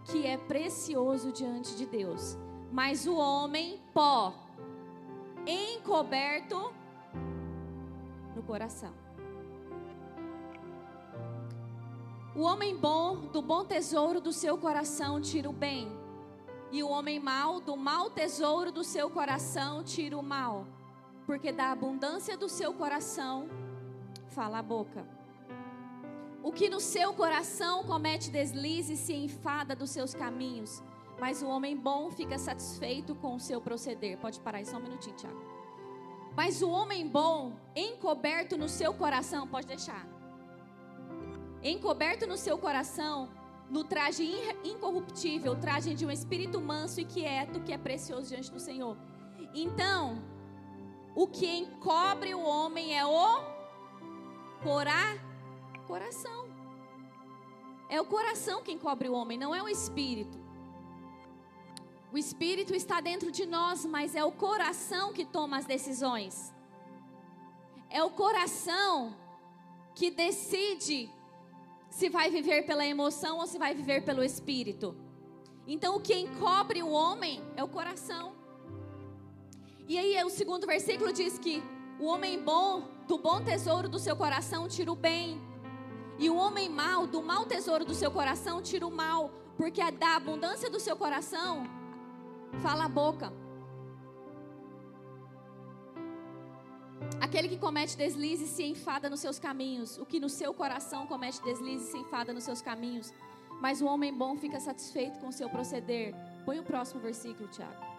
que 0.04 0.26
é 0.26 0.38
precioso 0.38 1.32
diante 1.32 1.76
de 1.76 1.84
Deus. 1.84 2.38
Mas 2.72 3.06
o 3.06 3.14
homem, 3.14 3.78
pó, 3.92 4.32
encoberto 5.46 6.80
coração. 8.52 8.92
O 12.37 12.42
homem 12.42 12.76
bom, 12.76 13.28
do 13.35 13.40
bom 13.40 13.64
tesouro 13.64 14.21
do 14.21 14.30
seu 14.30 14.59
coração, 14.59 15.23
tira 15.23 15.49
o 15.49 15.54
bem. 15.54 15.90
E 16.71 16.82
o 16.82 16.88
homem 16.90 17.18
mau, 17.18 17.61
do 17.61 17.78
mau 17.78 18.11
tesouro 18.11 18.71
do 18.71 18.85
seu 18.85 19.09
coração, 19.09 19.82
tira 19.82 20.18
o 20.18 20.23
mal. 20.23 20.66
Porque 21.25 21.50
da 21.50 21.71
abundância 21.71 22.37
do 22.37 22.47
seu 22.47 22.75
coração, 22.75 23.49
fala 24.26 24.59
a 24.59 24.62
boca. 24.62 25.06
O 26.42 26.52
que 26.52 26.68
no 26.68 26.80
seu 26.80 27.14
coração 27.14 27.85
comete 27.85 28.30
deslize 28.30 28.99
se 28.99 29.14
enfada 29.14 29.75
dos 29.75 29.88
seus 29.88 30.12
caminhos. 30.12 30.82
Mas 31.18 31.42
o 31.42 31.47
homem 31.47 31.75
bom 31.75 32.11
fica 32.11 32.37
satisfeito 32.37 33.14
com 33.14 33.37
o 33.37 33.40
seu 33.40 33.62
proceder. 33.62 34.18
Pode 34.18 34.40
parar 34.40 34.59
aí 34.59 34.66
só 34.66 34.76
um 34.76 34.80
minutinho, 34.80 35.16
Tiago. 35.16 35.51
Mas 36.36 36.62
o 36.62 36.70
homem 36.70 37.06
bom, 37.06 37.52
encoberto 37.76 38.56
no 38.56 38.68
seu 38.68 38.94
coração, 38.94 39.46
pode 39.46 39.66
deixar. 39.66 40.06
Encoberto 41.62 42.26
no 42.26 42.36
seu 42.36 42.58
coração, 42.58 43.28
no 43.68 43.84
traje 43.84 44.24
incorruptível, 44.64 45.54
traje 45.56 45.94
de 45.94 46.04
um 46.04 46.10
espírito 46.10 46.60
manso 46.60 47.00
e 47.00 47.04
quieto, 47.04 47.60
que 47.60 47.72
é 47.72 47.78
precioso 47.78 48.28
diante 48.28 48.50
do 48.50 48.58
Senhor. 48.58 48.96
Então, 49.54 50.22
o 51.14 51.26
que 51.26 51.46
encobre 51.46 52.34
o 52.34 52.42
homem 52.42 52.98
é 52.98 53.04
o 53.04 53.40
cora, 54.62 55.18
coração. 55.86 56.48
É 57.88 58.00
o 58.00 58.06
coração 58.06 58.62
que 58.62 58.72
encobre 58.72 59.08
o 59.08 59.12
homem, 59.12 59.36
não 59.36 59.54
é 59.54 59.62
o 59.62 59.68
espírito. 59.68 60.41
O 62.12 62.19
Espírito 62.19 62.75
está 62.75 63.00
dentro 63.00 63.33
de 63.33 63.47
nós, 63.47 63.87
mas 63.87 64.14
é 64.14 64.23
o 64.23 64.31
coração 64.31 65.14
que 65.14 65.25
toma 65.25 65.57
as 65.57 65.64
decisões. 65.64 66.52
É 67.88 68.02
o 68.02 68.11
coração 68.11 69.16
que 69.95 70.11
decide 70.11 71.11
se 71.88 72.11
vai 72.11 72.31
viver 72.31 72.66
pela 72.66 72.85
emoção 72.85 73.38
ou 73.38 73.47
se 73.47 73.59
vai 73.59 73.75
viver 73.75 74.04
pelo 74.04 74.23
espírito. 74.23 74.95
Então, 75.66 75.97
o 75.97 76.00
que 76.00 76.14
encobre 76.14 76.83
o 76.83 76.90
homem 76.90 77.42
é 77.57 77.64
o 77.64 77.69
coração. 77.69 78.35
E 79.88 79.97
aí, 79.97 80.23
o 80.23 80.28
segundo 80.28 80.66
versículo 80.66 81.14
diz 81.14 81.38
que 81.38 81.62
o 81.99 82.04
homem 82.04 82.42
bom, 82.42 82.88
do 83.09 83.16
bom 83.16 83.42
tesouro 83.42 83.88
do 83.88 83.99
seu 83.99 84.16
coração, 84.16 84.69
tira 84.69 84.92
o 84.92 84.97
bem. 84.97 85.40
E 86.19 86.28
o 86.28 86.37
homem 86.37 86.69
mau, 86.69 87.07
do 87.07 87.23
mau 87.23 87.47
tesouro 87.47 87.87
do 87.87 87.95
seu 87.95 88.11
coração, 88.11 88.61
tira 88.61 88.87
o 88.87 88.90
mal. 88.90 89.31
Porque 89.57 89.83
da 89.92 90.16
abundância 90.16 90.69
do 90.69 90.81
seu 90.81 90.97
coração, 90.97 91.81
fala 92.61 92.85
a 92.85 92.88
boca. 92.88 93.32
Aquele 97.21 97.49
que 97.49 97.59
comete 97.59 97.97
deslize 97.97 98.47
se 98.47 98.62
enfada 98.62 99.09
nos 99.09 99.21
seus 99.21 99.38
caminhos. 99.38 99.99
O 99.99 100.04
que 100.04 100.21
no 100.21 100.28
seu 100.28 100.52
coração 100.52 101.06
comete 101.06 101.42
deslize 101.42 101.90
se 101.90 101.99
enfada 101.99 102.32
nos 102.32 102.44
seus 102.44 102.61
caminhos. 102.61 103.12
Mas 103.61 103.80
o 103.80 103.87
homem 103.87 104.12
bom 104.12 104.37
fica 104.37 104.59
satisfeito 104.61 105.18
com 105.18 105.28
o 105.28 105.32
seu 105.32 105.49
proceder. 105.49 106.14
Põe 106.44 106.59
o 106.59 106.64
próximo 106.64 107.00
versículo, 107.00 107.49
Tiago. 107.49 107.92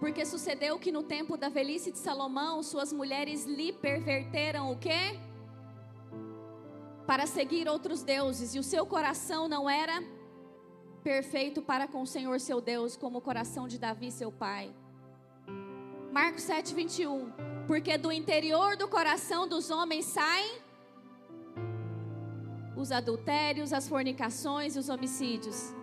Porque 0.00 0.24
sucedeu 0.24 0.78
que 0.78 0.90
no 0.90 1.02
tempo 1.02 1.36
da 1.36 1.48
velhice 1.48 1.92
de 1.92 1.98
Salomão, 1.98 2.62
suas 2.62 2.92
mulheres 2.92 3.44
lhe 3.44 3.72
perverteram 3.72 4.72
o 4.72 4.76
quê? 4.76 5.20
Para 7.12 7.26
seguir 7.26 7.68
outros 7.68 8.02
deuses, 8.02 8.54
e 8.54 8.58
o 8.58 8.62
seu 8.62 8.86
coração 8.86 9.46
não 9.46 9.68
era 9.68 10.02
perfeito 11.04 11.60
para 11.60 11.86
com 11.86 12.00
o 12.00 12.06
Senhor 12.06 12.40
seu 12.40 12.58
Deus, 12.58 12.96
como 12.96 13.18
o 13.18 13.20
coração 13.20 13.68
de 13.68 13.78
Davi, 13.78 14.10
seu 14.10 14.32
pai. 14.32 14.74
Marcos 16.10 16.42
7, 16.44 16.74
21. 16.74 17.30
Porque 17.66 17.98
do 17.98 18.10
interior 18.10 18.78
do 18.78 18.88
coração 18.88 19.46
dos 19.46 19.70
homens 19.70 20.06
saem 20.06 20.52
os 22.74 22.90
adultérios, 22.90 23.74
as 23.74 23.86
fornicações 23.86 24.74
e 24.74 24.78
os 24.78 24.88
homicídios. 24.88 25.74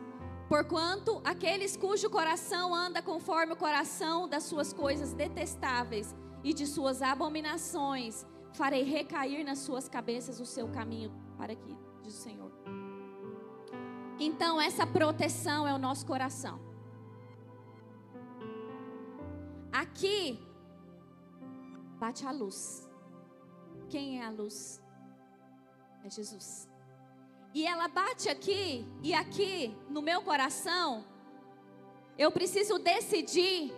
Porquanto 0.47 1.21
aqueles 1.23 1.77
cujo 1.77 2.09
coração 2.09 2.73
anda 2.73 3.03
conforme 3.03 3.53
o 3.53 3.55
coração 3.55 4.27
das 4.27 4.45
suas 4.45 4.73
coisas 4.73 5.13
detestáveis 5.13 6.15
e 6.43 6.55
de 6.55 6.65
suas 6.65 7.03
abominações, 7.03 8.25
farei 8.53 8.83
recair 8.83 9.43
nas 9.43 9.59
suas 9.59 9.87
cabeças 9.87 10.39
o 10.39 10.45
seu 10.45 10.67
caminho 10.69 11.11
para 11.37 11.53
aqui, 11.53 11.77
diz 12.03 12.15
o 12.15 12.21
Senhor. 12.21 12.51
Então, 14.19 14.59
essa 14.59 14.85
proteção 14.85 15.67
é 15.67 15.73
o 15.73 15.77
nosso 15.77 16.05
coração. 16.05 16.59
Aqui 19.71 20.39
bate 21.97 22.25
a 22.25 22.31
luz. 22.31 22.89
Quem 23.87 24.19
é 24.19 24.25
a 24.25 24.29
luz? 24.29 24.81
É 26.03 26.09
Jesus. 26.09 26.69
E 27.53 27.65
ela 27.65 27.87
bate 27.87 28.29
aqui 28.29 28.85
e 29.01 29.13
aqui 29.13 29.75
no 29.89 30.01
meu 30.01 30.21
coração. 30.21 31.05
Eu 32.17 32.31
preciso 32.31 32.77
decidir 32.77 33.73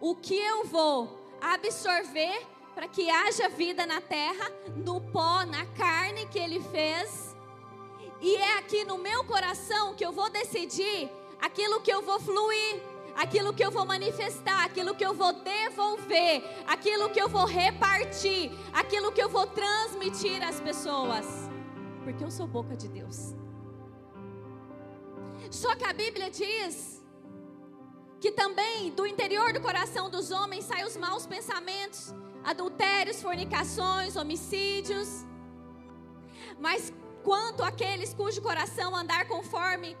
o 0.00 0.14
que 0.14 0.36
eu 0.36 0.64
vou 0.66 1.18
absorver 1.40 2.46
para 2.74 2.88
que 2.88 3.10
haja 3.10 3.48
vida 3.48 3.86
na 3.86 4.00
terra, 4.00 4.50
no 4.76 5.00
pó, 5.00 5.44
na 5.44 5.66
carne 5.66 6.26
que 6.26 6.38
ele 6.38 6.60
fez 6.60 7.32
e 8.22 8.36
é 8.36 8.58
aqui 8.58 8.84
no 8.84 8.98
meu 8.98 9.24
coração 9.24 9.94
que 9.96 10.06
eu 10.06 10.12
vou 10.12 10.30
decidir 10.30 11.10
aquilo 11.40 11.80
que 11.80 11.92
eu 11.92 12.00
vou 12.02 12.20
fluir, 12.20 12.80
aquilo 13.16 13.52
que 13.52 13.64
eu 13.64 13.70
vou 13.72 13.84
manifestar, 13.84 14.64
aquilo 14.64 14.94
que 14.94 15.04
eu 15.04 15.12
vou 15.12 15.32
devolver, 15.32 16.40
aquilo 16.68 17.10
que 17.10 17.20
eu 17.20 17.28
vou 17.28 17.44
repartir, 17.44 18.52
aquilo 18.72 19.10
que 19.10 19.20
eu 19.20 19.28
vou 19.28 19.44
transmitir 19.48 20.40
às 20.40 20.60
pessoas. 20.60 21.26
Porque 22.04 22.22
eu 22.22 22.30
sou 22.30 22.46
boca 22.46 22.76
de 22.76 22.86
Deus. 22.86 23.34
Só 25.50 25.74
que 25.74 25.84
a 25.84 25.92
Bíblia 25.92 26.30
diz 26.30 27.02
que 28.20 28.30
também 28.30 28.92
do 28.92 29.04
interior 29.04 29.52
do 29.52 29.60
coração 29.60 30.08
dos 30.08 30.30
homens 30.30 30.64
saem 30.64 30.84
os 30.84 30.96
maus 30.96 31.26
pensamentos, 31.26 32.14
adultérios, 32.44 33.22
fornicações, 33.22 34.16
homicídios. 34.16 35.24
Mas 36.58 36.92
quanto 37.22 37.62
aqueles 37.62 38.12
cujo 38.14 38.42
coração 38.42 38.94
andar 38.94 39.26
conforme 39.26 39.96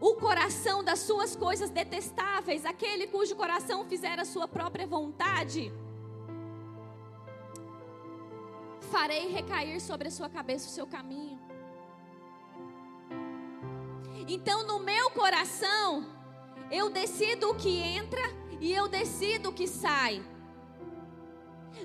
o 0.00 0.14
coração 0.14 0.82
das 0.82 1.00
suas 1.00 1.36
coisas 1.36 1.68
detestáveis, 1.68 2.64
aquele 2.64 3.06
cujo 3.06 3.36
coração 3.36 3.84
fizer 3.84 4.18
a 4.18 4.24
sua 4.24 4.48
própria 4.48 4.86
vontade, 4.86 5.72
farei 8.90 9.28
recair 9.28 9.80
sobre 9.80 10.08
a 10.08 10.10
sua 10.10 10.28
cabeça 10.28 10.68
o 10.68 10.70
seu 10.70 10.86
caminho. 10.86 11.38
Então, 14.26 14.66
no 14.66 14.78
meu 14.78 15.10
coração, 15.10 16.06
eu 16.70 16.88
decido 16.88 17.50
o 17.50 17.54
que 17.54 17.78
entra 17.78 18.22
e 18.60 18.72
eu 18.72 18.88
decido 18.88 19.50
o 19.50 19.52
que 19.52 19.66
sai. 19.66 20.22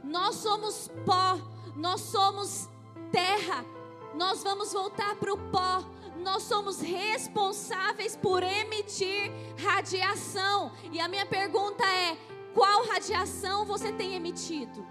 Nós 0.03 0.35
somos 0.35 0.89
pó, 1.05 1.39
nós 1.75 2.01
somos 2.01 2.69
terra, 3.11 3.65
nós 4.13 4.43
vamos 4.43 4.73
voltar 4.73 5.15
para 5.15 5.33
o 5.33 5.37
pó. 5.37 5.83
Nós 6.17 6.43
somos 6.43 6.79
responsáveis 6.79 8.15
por 8.15 8.41
emitir 8.41 9.31
radiação. 9.57 10.71
E 10.91 10.99
a 10.99 11.07
minha 11.07 11.25
pergunta 11.25 11.85
é: 11.85 12.17
qual 12.53 12.85
radiação 12.87 13.65
você 13.65 13.91
tem 13.91 14.15
emitido? 14.15 14.85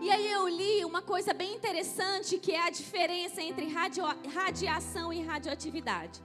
E 0.00 0.10
aí 0.10 0.30
eu 0.30 0.48
li 0.48 0.84
uma 0.84 1.00
coisa 1.00 1.32
bem 1.32 1.54
interessante 1.54 2.38
que 2.38 2.52
é 2.52 2.66
a 2.66 2.70
diferença 2.70 3.40
entre 3.40 3.72
radio, 3.72 4.04
radiação 4.34 5.12
e 5.12 5.22
radioatividade. 5.22 6.22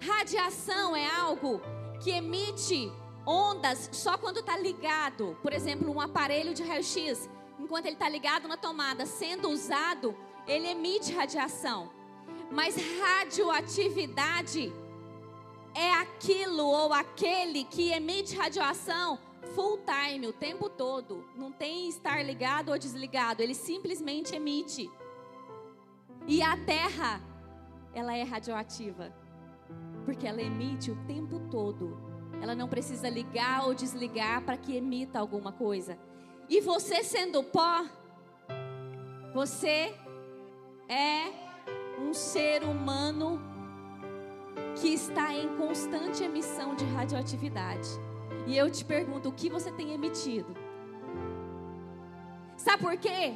Radiação 0.00 0.96
é 0.96 1.08
algo 1.08 1.60
que 2.02 2.10
emite 2.10 2.90
ondas 3.26 3.88
só 3.92 4.18
quando 4.18 4.40
está 4.40 4.56
ligado. 4.56 5.36
Por 5.42 5.52
exemplo, 5.52 5.90
um 5.90 6.00
aparelho 6.00 6.54
de 6.54 6.62
raio-x, 6.62 7.28
enquanto 7.58 7.86
ele 7.86 7.94
está 7.94 8.08
ligado 8.08 8.48
na 8.48 8.56
tomada, 8.56 9.06
sendo 9.06 9.48
usado, 9.48 10.16
ele 10.46 10.68
emite 10.68 11.12
radiação. 11.12 11.90
Mas 12.50 12.76
radioatividade 13.00 14.72
é 15.74 15.92
aquilo 15.94 16.64
ou 16.64 16.92
aquele 16.92 17.64
que 17.64 17.90
emite 17.90 18.36
radiação 18.36 19.18
full 19.54 19.78
time, 19.78 20.26
o 20.26 20.32
tempo 20.32 20.68
todo. 20.68 21.24
Não 21.34 21.50
tem 21.52 21.88
estar 21.88 22.22
ligado 22.24 22.70
ou 22.70 22.78
desligado, 22.78 23.42
ele 23.42 23.54
simplesmente 23.54 24.34
emite. 24.34 24.90
E 26.26 26.42
a 26.42 26.56
Terra, 26.56 27.20
ela 27.94 28.16
é 28.16 28.22
radioativa. 28.22 29.12
Porque 30.04 30.26
ela 30.26 30.42
emite 30.42 30.90
o 30.90 30.96
tempo 31.06 31.40
todo. 31.50 32.11
Ela 32.42 32.56
não 32.56 32.66
precisa 32.66 33.08
ligar 33.08 33.64
ou 33.68 33.72
desligar 33.72 34.42
para 34.42 34.56
que 34.56 34.76
emita 34.76 35.20
alguma 35.20 35.52
coisa. 35.52 35.96
E 36.48 36.60
você 36.60 37.04
sendo 37.04 37.40
pó, 37.44 37.84
você 39.32 39.94
é 40.88 41.30
um 42.00 42.12
ser 42.12 42.64
humano 42.64 43.40
que 44.74 44.88
está 44.88 45.32
em 45.32 45.56
constante 45.56 46.24
emissão 46.24 46.74
de 46.74 46.84
radioatividade. 46.84 47.88
E 48.44 48.56
eu 48.56 48.68
te 48.68 48.84
pergunto, 48.84 49.28
o 49.28 49.32
que 49.32 49.48
você 49.48 49.70
tem 49.70 49.92
emitido? 49.92 50.52
Sabe 52.56 52.82
por 52.82 52.96
quê? 52.96 53.34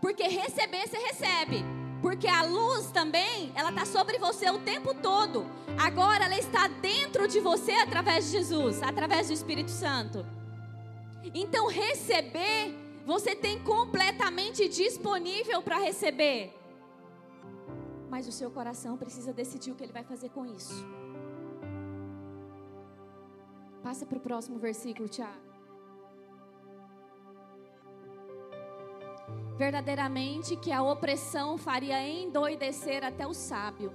Porque 0.00 0.22
receber 0.28 0.88
você 0.88 0.96
recebe. 0.96 1.81
Porque 2.02 2.26
a 2.26 2.42
luz 2.42 2.90
também, 2.90 3.52
ela 3.54 3.70
está 3.70 3.86
sobre 3.86 4.18
você 4.18 4.50
o 4.50 4.58
tempo 4.58 4.92
todo. 4.92 5.46
Agora 5.78 6.24
ela 6.24 6.36
está 6.36 6.66
dentro 6.68 7.28
de 7.28 7.40
você 7.40 7.72
através 7.72 8.26
de 8.26 8.32
Jesus, 8.32 8.82
através 8.82 9.28
do 9.28 9.32
Espírito 9.32 9.70
Santo. 9.70 10.26
Então 11.32 11.68
receber 11.68 12.82
você 13.04 13.34
tem 13.34 13.62
completamente 13.62 14.68
disponível 14.68 15.62
para 15.62 15.78
receber. 15.78 16.52
Mas 18.08 18.28
o 18.28 18.32
seu 18.32 18.50
coração 18.50 18.96
precisa 18.96 19.32
decidir 19.32 19.72
o 19.72 19.74
que 19.74 19.84
ele 19.84 19.92
vai 19.92 20.04
fazer 20.04 20.28
com 20.28 20.46
isso. 20.46 20.84
Passa 23.82 24.06
para 24.06 24.18
o 24.18 24.20
próximo 24.20 24.58
versículo, 24.58 25.08
Tiago. 25.08 25.51
Verdadeiramente 29.62 30.56
que 30.56 30.72
a 30.72 30.82
opressão 30.82 31.56
faria 31.56 32.04
endoidecer 32.04 33.04
até 33.04 33.24
o 33.24 33.32
sábio, 33.32 33.94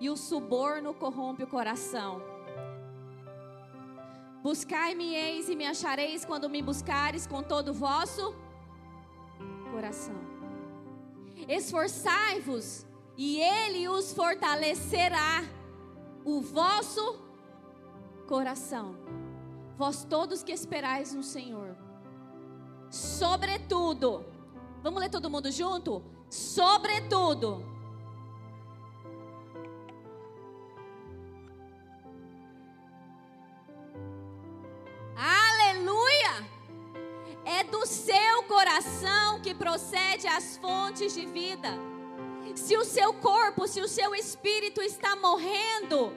e 0.00 0.10
o 0.10 0.16
suborno 0.16 0.92
corrompe 0.92 1.44
o 1.44 1.46
coração. 1.46 2.20
Buscai-me 4.42 5.14
eis 5.14 5.48
e 5.48 5.54
me 5.54 5.64
achareis 5.64 6.24
quando 6.24 6.50
me 6.50 6.60
buscares 6.60 7.24
com 7.24 7.40
todo 7.40 7.68
o 7.68 7.72
vosso 7.72 8.34
coração. 9.70 10.16
Esforçai-vos 11.46 12.84
e 13.16 13.40
ele 13.40 13.88
os 13.88 14.12
fortalecerá 14.12 15.44
o 16.24 16.40
vosso 16.40 17.16
coração. 18.26 18.96
Vós 19.76 20.04
todos 20.04 20.42
que 20.42 20.50
esperais 20.50 21.14
no 21.14 21.22
Senhor. 21.22 21.76
Sobretudo. 22.90 24.34
Vamos 24.86 25.00
ler 25.00 25.10
todo 25.10 25.28
mundo 25.28 25.50
junto? 25.50 26.00
Sobretudo. 26.30 27.60
Aleluia! 35.16 36.48
É 37.44 37.64
do 37.64 37.84
seu 37.84 38.44
coração 38.44 39.40
que 39.40 39.52
procede 39.52 40.28
as 40.28 40.56
fontes 40.58 41.12
de 41.12 41.26
vida. 41.26 41.70
Se 42.54 42.76
o 42.76 42.84
seu 42.84 43.12
corpo, 43.12 43.66
se 43.66 43.80
o 43.80 43.88
seu 43.88 44.14
espírito 44.14 44.80
está 44.80 45.16
morrendo, 45.16 46.12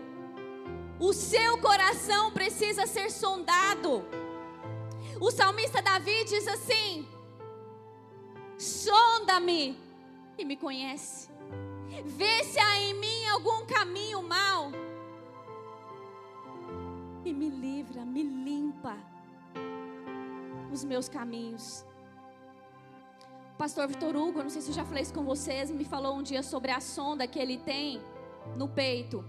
o 1.00 1.12
seu 1.12 1.58
coração 1.58 2.30
precisa 2.32 2.86
ser 2.86 3.10
sondado. 3.10 4.06
O 5.20 5.32
salmista 5.32 5.82
Davi 5.82 6.24
diz 6.26 6.48
assim: 6.48 7.08
Sonda-me 8.60 9.80
e 10.38 10.44
me 10.44 10.58
conhece. 10.58 11.30
Vê 12.04 12.44
se 12.44 12.60
há 12.60 12.78
em 12.82 12.94
mim 12.94 13.26
algum 13.28 13.66
caminho 13.66 14.22
mau. 14.22 14.70
E 17.24 17.32
me 17.34 17.50
livra, 17.50 18.04
me 18.04 18.22
limpa 18.22 18.98
os 20.74 20.84
meus 20.84 21.08
caminhos. 21.08 21.86
O 23.54 23.58
pastor 23.58 23.88
Vitor 23.88 24.14
Hugo, 24.14 24.44
não 24.44 24.50
sei 24.50 24.62
se 24.62 24.72
eu 24.72 24.76
já 24.76 24.84
falei 24.84 25.04
isso 25.04 25.14
com 25.14 25.24
vocês, 25.24 25.72
me 25.72 25.86
falou 25.86 26.18
um 26.18 26.22
dia 26.22 26.44
sobre 26.44 26.72
a 26.72 26.82
sonda 26.82 27.26
que 27.26 27.40
ele 27.40 27.58
tem 27.58 28.02
no 28.58 28.68
peito. 28.68 29.24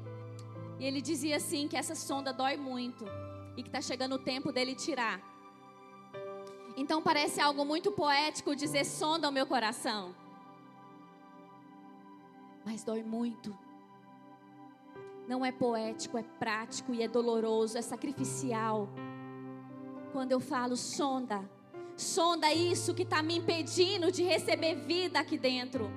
E 0.80 0.84
ele 0.84 1.00
dizia 1.00 1.36
assim 1.36 1.68
que 1.68 1.76
essa 1.76 1.94
sonda 1.94 2.32
dói 2.32 2.56
muito 2.56 3.04
e 3.56 3.62
que 3.62 3.68
está 3.68 3.80
chegando 3.80 4.16
o 4.16 4.18
tempo 4.18 4.50
dele 4.50 4.74
tirar. 4.74 5.29
Então 6.76 7.02
parece 7.02 7.40
algo 7.40 7.64
muito 7.64 7.90
poético 7.90 8.56
dizer 8.56 8.84
sonda 8.84 9.28
o 9.28 9.32
meu 9.32 9.46
coração. 9.46 10.14
Mas 12.64 12.84
dói 12.84 13.02
muito. 13.02 13.56
Não 15.26 15.44
é 15.44 15.52
poético, 15.52 16.18
é 16.18 16.22
prático 16.22 16.92
e 16.92 17.02
é 17.02 17.08
doloroso, 17.08 17.78
é 17.78 17.82
sacrificial. 17.82 18.88
Quando 20.12 20.32
eu 20.32 20.40
falo 20.40 20.76
sonda, 20.76 21.48
sonda 21.96 22.52
isso 22.52 22.94
que 22.94 23.02
está 23.02 23.22
me 23.22 23.36
impedindo 23.36 24.10
de 24.10 24.22
receber 24.22 24.74
vida 24.74 25.20
aqui 25.20 25.38
dentro 25.38 25.90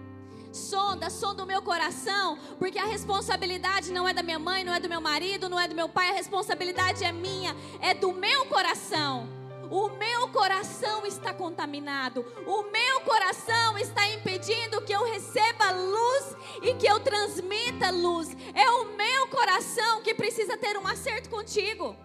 sonda, 0.53 1.09
sonda 1.09 1.43
o 1.43 1.47
meu 1.47 1.61
coração, 1.61 2.37
porque 2.59 2.77
a 2.77 2.85
responsabilidade 2.85 3.91
não 3.91 4.07
é 4.07 4.13
da 4.13 4.21
minha 4.21 4.37
mãe, 4.37 4.63
não 4.63 4.73
é 4.73 4.79
do 4.79 4.87
meu 4.87 5.01
marido, 5.01 5.49
não 5.49 5.59
é 5.59 5.67
do 5.67 5.75
meu 5.75 5.89
pai, 5.89 6.09
a 6.09 6.13
responsabilidade 6.13 7.03
é 7.03 7.11
minha, 7.11 7.55
é 7.81 7.93
do 7.93 8.13
meu 8.13 8.45
coração. 8.45 9.27
O 9.73 9.89
meu 9.89 10.27
coração 10.27 11.03
está 11.03 11.33
contaminado. 11.33 12.23
O 12.45 12.61
meu 12.69 13.01
coração 13.01 13.75
está 13.75 14.07
impedindo 14.07 14.83
que 14.83 14.93
eu 14.93 15.03
receba 15.03 15.71
luz 15.71 16.37
e 16.61 16.75
que 16.75 16.85
eu 16.85 16.99
transmita 16.99 17.89
luz. 17.89 18.37
É 18.53 18.69
o 18.69 18.95
meu 18.95 19.27
coração 19.29 20.03
que 20.03 20.13
precisa 20.13 20.55
ter 20.55 20.77
um 20.77 20.85
acerto 20.85 21.27
contigo. 21.27 21.97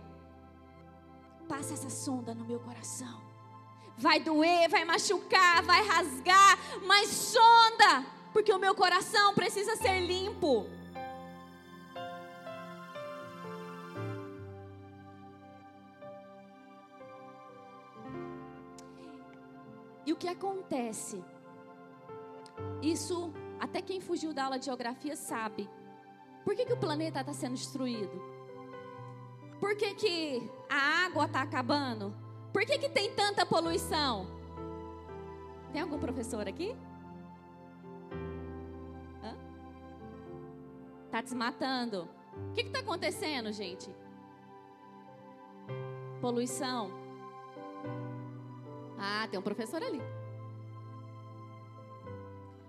Passa 1.46 1.74
essa 1.74 1.90
sonda 1.90 2.34
no 2.34 2.46
meu 2.46 2.58
coração. 2.58 3.20
Vai 3.98 4.18
doer, 4.18 4.70
vai 4.70 4.86
machucar, 4.86 5.62
vai 5.62 5.86
rasgar, 5.86 6.58
mas 6.86 7.10
sonda 7.10 8.06
porque 8.32 8.50
o 8.50 8.58
meu 8.58 8.74
coração 8.74 9.34
precisa 9.34 9.76
ser 9.76 10.00
limpo. 10.00 10.66
E 20.08 20.12
o 20.14 20.16
que 20.16 20.26
acontece? 20.26 21.22
Isso, 22.80 23.30
até 23.60 23.82
quem 23.82 24.00
fugiu 24.00 24.32
da 24.32 24.44
aula 24.44 24.58
de 24.58 24.64
geografia 24.64 25.14
sabe. 25.14 25.68
Por 26.42 26.54
que, 26.56 26.64
que 26.64 26.72
o 26.72 26.78
planeta 26.78 27.20
está 27.20 27.34
sendo 27.34 27.56
destruído? 27.56 28.18
Por 29.60 29.76
que, 29.76 29.94
que 29.94 30.50
a 30.66 31.04
água 31.04 31.26
está 31.26 31.42
acabando? 31.42 32.16
Por 32.54 32.64
que, 32.64 32.78
que 32.78 32.88
tem 32.88 33.14
tanta 33.14 33.44
poluição? 33.44 34.26
Tem 35.74 35.82
algum 35.82 35.98
professor 35.98 36.48
aqui? 36.48 36.74
Está 41.04 41.20
desmatando. 41.20 42.08
O 42.48 42.52
que 42.54 42.62
está 42.62 42.78
acontecendo, 42.78 43.52
gente? 43.52 43.94
Poluição. 46.22 47.07
Ah, 48.98 49.26
tem 49.30 49.38
um 49.38 49.42
professor 49.42 49.82
ali. 49.82 50.00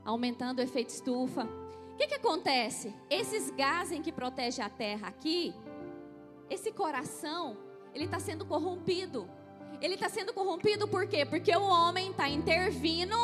Aumentando 0.05 0.59
o 0.59 0.61
efeito 0.61 0.89
estufa. 0.89 1.43
O 1.93 1.97
que, 1.97 2.07
que 2.07 2.15
acontece? 2.15 2.95
Esses 3.09 3.49
gases 3.51 3.99
que 3.99 4.11
protegem 4.11 4.63
a 4.63 4.69
terra 4.69 5.07
aqui, 5.07 5.53
esse 6.49 6.71
coração, 6.71 7.57
ele 7.93 8.05
está 8.05 8.19
sendo 8.19 8.45
corrompido. 8.45 9.29
Ele 9.81 9.95
está 9.95 10.09
sendo 10.09 10.33
corrompido 10.33 10.87
por 10.87 11.07
quê? 11.07 11.25
Porque 11.25 11.55
o 11.55 11.63
homem 11.63 12.11
está 12.11 12.27
intervindo 12.29 13.15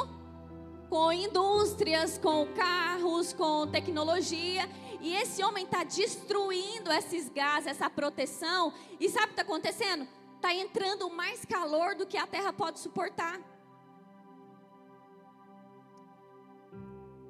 com 0.90 1.12
indústrias, 1.12 2.18
com 2.18 2.48
carros, 2.54 3.34
com 3.34 3.68
tecnologia. 3.68 4.68
E 5.02 5.14
esse 5.16 5.44
homem 5.44 5.66
está 5.66 5.84
destruindo 5.84 6.92
esses 6.92 7.30
gases, 7.30 7.68
essa 7.68 7.90
proteção. 7.90 8.74
E 9.00 9.10
sabe 9.10 9.26
o 9.26 9.28
que 9.28 9.34
está 9.34 9.42
acontecendo? 9.42 10.08
Está 10.46 10.54
entrando 10.54 11.10
mais 11.10 11.44
calor 11.44 11.96
do 11.96 12.06
que 12.06 12.16
a 12.16 12.28
terra 12.28 12.54
pode 12.54 12.78
suportar. 12.78 13.42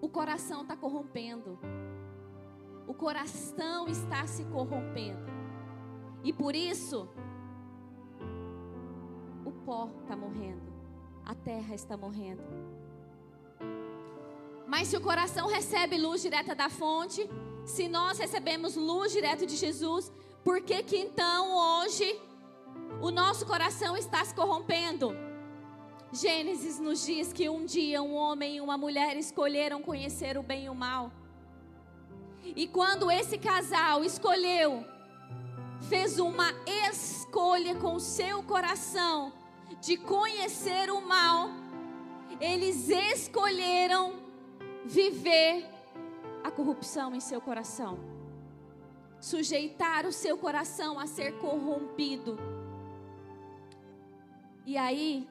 O 0.02 0.10
coração 0.10 0.64
está 0.64 0.76
corrompendo. 0.76 1.58
O 2.86 2.94
coração 2.94 3.88
está 3.88 4.28
se 4.28 4.44
corrompendo. 4.44 5.32
E 6.26 6.34
por 6.34 6.54
isso, 6.54 7.08
o 9.46 9.52
pó 9.66 9.90
está 10.02 10.18
morrendo. 10.18 10.74
A 11.26 11.34
terra 11.34 11.74
está 11.74 11.96
morrendo. 11.96 12.44
Mas 14.68 14.90
se 14.90 14.98
o 14.98 15.02
coração 15.02 15.48
recebe 15.48 15.98
luz 15.98 16.22
direta 16.22 16.54
da 16.54 16.70
fonte, 16.70 17.30
se 17.64 17.88
nós 17.88 18.18
recebemos 18.18 18.76
luz 18.76 19.14
direto 19.14 19.46
de 19.46 19.56
Jesus, 19.56 20.12
por 20.44 20.60
que 20.60 20.84
que 20.84 20.98
então 20.98 21.56
hoje 21.56 22.25
o 23.06 23.12
nosso 23.12 23.46
coração 23.46 23.96
está 23.96 24.26
se 24.26 24.34
corrompendo? 24.34 25.16
Gênesis 26.12 26.80
nos 26.80 27.06
diz 27.06 27.32
que 27.32 27.48
um 27.48 27.64
dia 27.64 28.02
um 28.02 28.16
homem 28.16 28.56
e 28.56 28.62
uma 28.62 28.80
mulher 28.80 29.16
escolheram 29.16 29.80
conhecer 29.80 30.40
o 30.40 30.42
bem 30.42 30.66
e 30.66 30.70
o 30.70 30.74
mal. 30.74 31.12
E 32.44 32.68
quando 32.68 33.12
esse 33.12 33.38
casal 33.38 34.04
escolheu, 34.04 34.84
fez 35.88 36.18
uma 36.18 36.52
escolha 36.90 37.76
com 37.76 38.00
seu 38.00 38.42
coração 38.42 39.32
de 39.80 39.98
conhecer 39.98 40.90
o 40.90 41.00
mal, 41.00 41.50
eles 42.42 42.90
escolheram 42.90 44.16
viver 44.84 45.64
a 46.44 46.50
corrupção 46.50 47.14
em 47.14 47.20
seu 47.20 47.40
coração, 47.40 48.00
sujeitar 49.22 50.08
o 50.08 50.12
seu 50.12 50.36
coração 50.40 51.00
a 51.00 51.06
ser 51.06 51.38
corrompido. 51.38 52.55
E 54.66 54.78
aí, 54.78 55.30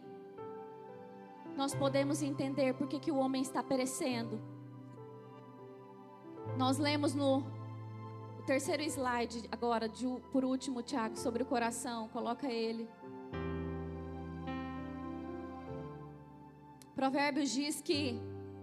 nós 1.56 1.74
podemos 1.74 2.22
entender 2.22 2.74
por 2.74 2.86
que, 2.86 3.00
que 3.00 3.10
o 3.10 3.16
homem 3.16 3.42
está 3.42 3.62
perecendo. 3.62 4.40
Nós 6.56 6.78
lemos 6.78 7.14
no 7.14 7.42
terceiro 8.46 8.82
slide, 8.82 9.48
agora, 9.50 9.88
de, 9.88 10.06
por 10.30 10.44
último, 10.44 10.82
Tiago, 10.82 11.16
sobre 11.16 11.42
o 11.42 11.46
coração, 11.46 12.08
coloca 12.08 12.46
ele. 12.46 12.88
Provérbios 16.94 17.50
diz 17.50 17.80
que, 17.80 18.20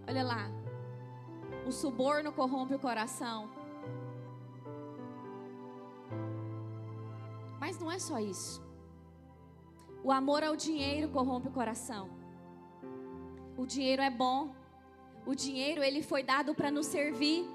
olha 0.08 0.24
lá, 0.24 0.50
o 1.68 1.72
suborno 1.72 2.32
corrompe 2.32 2.76
o 2.76 2.80
coração. 2.80 3.50
Mas 7.60 7.78
não 7.78 7.92
é 7.92 8.00
só 8.00 8.20
isso. 8.20 8.71
O 10.04 10.12
amor 10.12 10.44
ao 10.44 10.56
dinheiro 10.56 11.10
corrompe 11.10 11.48
o 11.48 11.52
coração. 11.52 12.10
O 13.56 13.66
dinheiro 13.66 14.02
é 14.02 14.10
bom. 14.10 14.56
O 15.26 15.36
dinheiro 15.36 15.84
ele 15.84 16.02
foi 16.02 16.24
dado 16.24 16.56
para 16.56 16.72
nos 16.72 16.88
servir. 16.88 17.46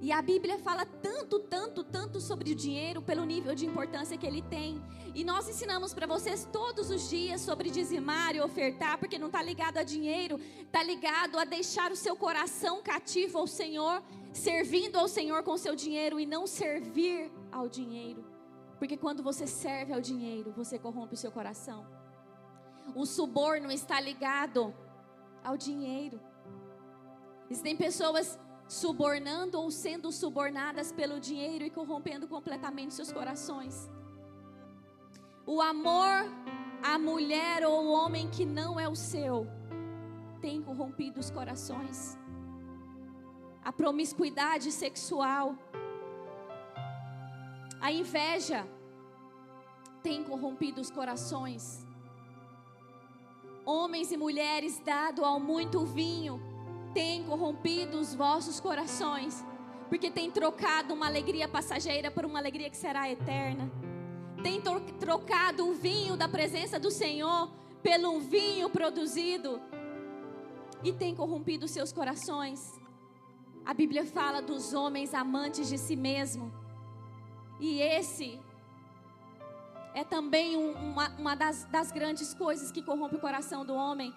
E 0.00 0.12
a 0.12 0.22
Bíblia 0.22 0.58
fala 0.58 0.86
tanto, 0.86 1.38
tanto, 1.38 1.82
tanto 1.84 2.20
sobre 2.20 2.52
o 2.52 2.54
dinheiro 2.54 3.02
pelo 3.02 3.24
nível 3.24 3.54
de 3.54 3.66
importância 3.66 4.16
que 4.16 4.26
ele 4.26 4.42
tem. 4.42 4.82
E 5.14 5.24
nós 5.24 5.48
ensinamos 5.48 5.92
para 5.92 6.06
vocês 6.06 6.48
todos 6.50 6.90
os 6.90 7.08
dias 7.10 7.40
sobre 7.40 7.70
dizimar 7.70 8.34
e 8.34 8.40
ofertar, 8.40 8.98
porque 8.98 9.18
não 9.18 9.26
está 9.26 9.42
ligado 9.42 9.78
a 9.78 9.82
dinheiro, 9.82 10.38
está 10.60 10.82
ligado 10.82 11.38
a 11.38 11.44
deixar 11.44 11.90
o 11.90 11.96
seu 11.96 12.14
coração 12.16 12.82
cativo 12.82 13.38
ao 13.38 13.46
Senhor, 13.46 14.02
servindo 14.32 14.96
ao 14.96 15.08
Senhor 15.08 15.42
com 15.42 15.56
seu 15.56 15.74
dinheiro 15.74 16.20
e 16.20 16.26
não 16.26 16.46
servir 16.46 17.30
ao 17.50 17.68
dinheiro. 17.68 18.35
Porque 18.78 18.96
quando 18.96 19.22
você 19.22 19.46
serve 19.46 19.92
ao 19.92 20.00
dinheiro, 20.00 20.52
você 20.52 20.78
corrompe 20.78 21.14
o 21.14 21.16
seu 21.16 21.32
coração. 21.32 21.86
O 22.94 23.06
suborno 23.06 23.70
está 23.70 24.00
ligado 24.00 24.74
ao 25.42 25.56
dinheiro. 25.56 26.20
Existem 27.50 27.76
pessoas 27.76 28.38
subornando 28.68 29.60
ou 29.60 29.70
sendo 29.70 30.10
subornadas 30.10 30.90
pelo 30.92 31.20
dinheiro 31.20 31.64
e 31.64 31.70
corrompendo 31.70 32.26
completamente 32.26 32.94
seus 32.94 33.12
corações. 33.12 33.88
O 35.46 35.60
amor 35.60 36.24
à 36.82 36.98
mulher 36.98 37.64
ou 37.64 37.84
o 37.84 37.92
homem 37.92 38.28
que 38.28 38.44
não 38.44 38.78
é 38.78 38.88
o 38.88 38.96
seu 38.96 39.46
tem 40.40 40.62
corrompido 40.62 41.20
os 41.20 41.30
corações. 41.30 42.18
A 43.64 43.72
promiscuidade 43.72 44.70
sexual, 44.70 45.56
a 47.80 47.92
inveja 47.92 48.66
tem 50.02 50.22
corrompido 50.22 50.80
os 50.80 50.90
corações. 50.90 51.84
Homens 53.64 54.12
e 54.12 54.16
mulheres 54.16 54.80
dado 54.84 55.24
ao 55.24 55.40
muito 55.40 55.84
vinho 55.84 56.40
tem 56.94 57.24
corrompido 57.24 57.98
os 57.98 58.14
vossos 58.14 58.60
corações, 58.60 59.44
porque 59.88 60.10
tem 60.10 60.30
trocado 60.30 60.94
uma 60.94 61.06
alegria 61.06 61.48
passageira 61.48 62.10
por 62.10 62.24
uma 62.24 62.38
alegria 62.38 62.70
que 62.70 62.76
será 62.76 63.10
eterna. 63.10 63.70
Tem 64.42 64.62
trocado 65.00 65.68
o 65.68 65.74
vinho 65.74 66.16
da 66.16 66.28
presença 66.28 66.78
do 66.78 66.90
Senhor 66.90 67.50
pelo 67.82 68.20
vinho 68.20 68.70
produzido 68.70 69.60
e 70.82 70.92
tem 70.92 71.14
corrompido 71.14 71.66
seus 71.66 71.92
corações. 71.92 72.80
A 73.64 73.74
Bíblia 73.74 74.06
fala 74.06 74.40
dos 74.40 74.72
homens 74.72 75.12
amantes 75.12 75.68
de 75.68 75.76
si 75.76 75.96
mesmo. 75.96 76.52
E 77.58 77.80
esse 77.80 78.38
é 79.94 80.04
também 80.04 80.56
uma, 80.56 81.08
uma 81.16 81.34
das, 81.34 81.64
das 81.64 81.90
grandes 81.90 82.34
coisas 82.34 82.70
que 82.70 82.82
corrompe 82.82 83.16
o 83.16 83.20
coração 83.20 83.64
do 83.64 83.74
homem. 83.74 84.14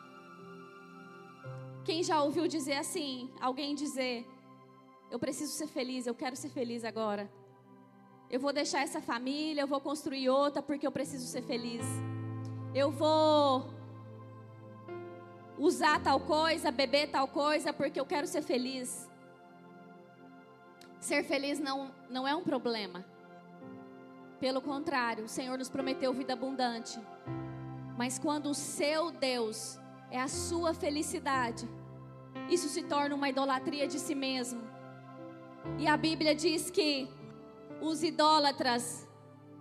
Quem 1.86 2.04
já 2.04 2.22
ouviu 2.22 2.48
dizer 2.48 2.74
assim, 2.74 3.32
alguém 3.40 3.74
dizer, 3.74 4.28
eu 5.10 5.18
preciso 5.18 5.54
ser 5.54 5.68
feliz, 5.68 6.06
eu 6.06 6.14
quero 6.14 6.36
ser 6.36 6.50
feliz 6.50 6.84
agora. 6.84 7.32
Eu 8.30 8.40
vou 8.40 8.52
deixar 8.52 8.82
essa 8.82 9.02
família, 9.02 9.62
eu 9.62 9.68
vou 9.68 9.80
construir 9.80 10.30
outra 10.30 10.62
porque 10.62 10.86
eu 10.86 10.92
preciso 10.92 11.26
ser 11.26 11.42
feliz. 11.44 11.86
Eu 12.76 12.92
vou 12.92 13.74
usar 15.58 16.00
tal 16.04 16.20
coisa, 16.20 16.72
beber 16.72 17.08
tal 17.08 17.28
coisa 17.28 17.74
porque 17.74 18.00
eu 18.00 18.06
quero 18.06 18.28
ser 18.28 18.42
feliz. 18.42 19.10
Ser 21.00 21.24
feliz 21.24 21.58
não, 21.58 21.92
não 22.10 22.28
é 22.28 22.36
um 22.36 22.44
problema. 22.44 23.06
Pelo 24.40 24.62
contrário, 24.62 25.26
o 25.26 25.28
Senhor 25.28 25.58
nos 25.58 25.70
prometeu 25.70 26.14
vida 26.14 26.34
abundante. 26.34 27.00
Mas 27.98 28.18
quando 28.18 28.50
o 28.50 28.54
seu 28.54 29.12
Deus 29.12 29.78
é 30.10 30.20
a 30.20 30.28
sua 30.28 30.74
felicidade, 30.74 31.68
isso 32.50 32.70
se 32.70 32.84
torna 32.84 33.16
uma 33.16 33.28
idolatria 33.28 33.88
de 33.88 34.00
si 34.00 34.16
mesmo. 34.16 34.62
E 35.78 35.88
a 35.88 35.98
Bíblia 35.98 36.34
diz 36.34 36.70
que 36.72 37.10
os 37.82 38.02
idólatras 38.02 39.08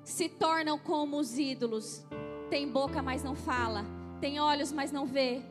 se 0.04 0.28
tornam 0.28 0.78
como 0.78 1.18
os 1.18 1.38
ídolos. 1.38 2.06
Tem 2.48 2.68
boca, 2.68 3.02
mas 3.02 3.22
não 3.24 3.34
fala. 3.34 3.84
Tem 4.20 4.40
olhos, 4.40 4.72
mas 4.72 4.92
não 4.92 5.04
vê. 5.04 5.42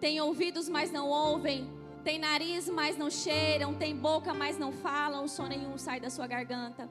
Tem 0.00 0.20
ouvidos, 0.20 0.68
mas 0.68 0.90
não 0.90 1.08
ouvem. 1.08 1.70
Tem 2.02 2.18
nariz, 2.18 2.68
mas 2.68 2.96
não 2.96 3.10
cheiram. 3.10 3.74
Tem 3.74 3.94
boca, 3.94 4.34
mas 4.34 4.58
não 4.58 4.72
falam. 4.72 5.24
O 5.24 5.28
som 5.28 5.46
nenhum 5.46 5.78
sai 5.78 6.00
da 6.00 6.10
sua 6.10 6.26
garganta. 6.26 6.88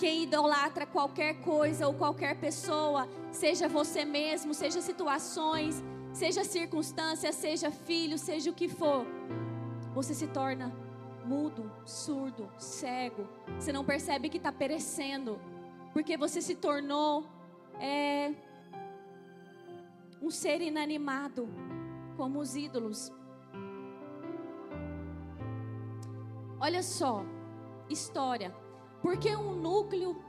Quem 0.00 0.22
idolatra 0.22 0.86
qualquer 0.86 1.42
coisa 1.42 1.86
ou 1.86 1.92
qualquer 1.92 2.34
pessoa, 2.40 3.06
seja 3.30 3.68
você 3.68 4.02
mesmo, 4.02 4.54
seja 4.54 4.80
situações, 4.80 5.84
seja 6.10 6.42
circunstância, 6.42 7.30
seja 7.32 7.70
filho, 7.70 8.16
seja 8.16 8.50
o 8.50 8.54
que 8.54 8.66
for, 8.66 9.04
você 9.92 10.14
se 10.14 10.26
torna 10.28 10.74
mudo, 11.22 11.70
surdo, 11.84 12.48
cego. 12.56 13.28
Você 13.58 13.74
não 13.74 13.84
percebe 13.84 14.30
que 14.30 14.38
está 14.38 14.50
perecendo, 14.50 15.38
porque 15.92 16.16
você 16.16 16.40
se 16.40 16.54
tornou 16.54 17.26
é, 17.78 18.32
um 20.22 20.30
ser 20.30 20.62
inanimado, 20.62 21.46
como 22.16 22.38
os 22.38 22.56
ídolos. 22.56 23.12
Olha 26.58 26.82
só, 26.82 27.22
história. 27.90 28.59
Por 29.02 29.16
que 29.18 29.34
um 29.34 29.54
núcleo? 29.54 30.22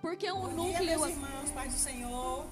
Por 0.00 0.16
que 0.16 0.30
um 0.30 0.40
Bom 0.40 0.48
núcleo? 0.48 0.78
Dia, 0.78 0.98
meus 0.98 1.08
irmãos, 1.08 1.50
paz 1.50 1.72
do 1.72 1.78
Senhor. 1.78 2.46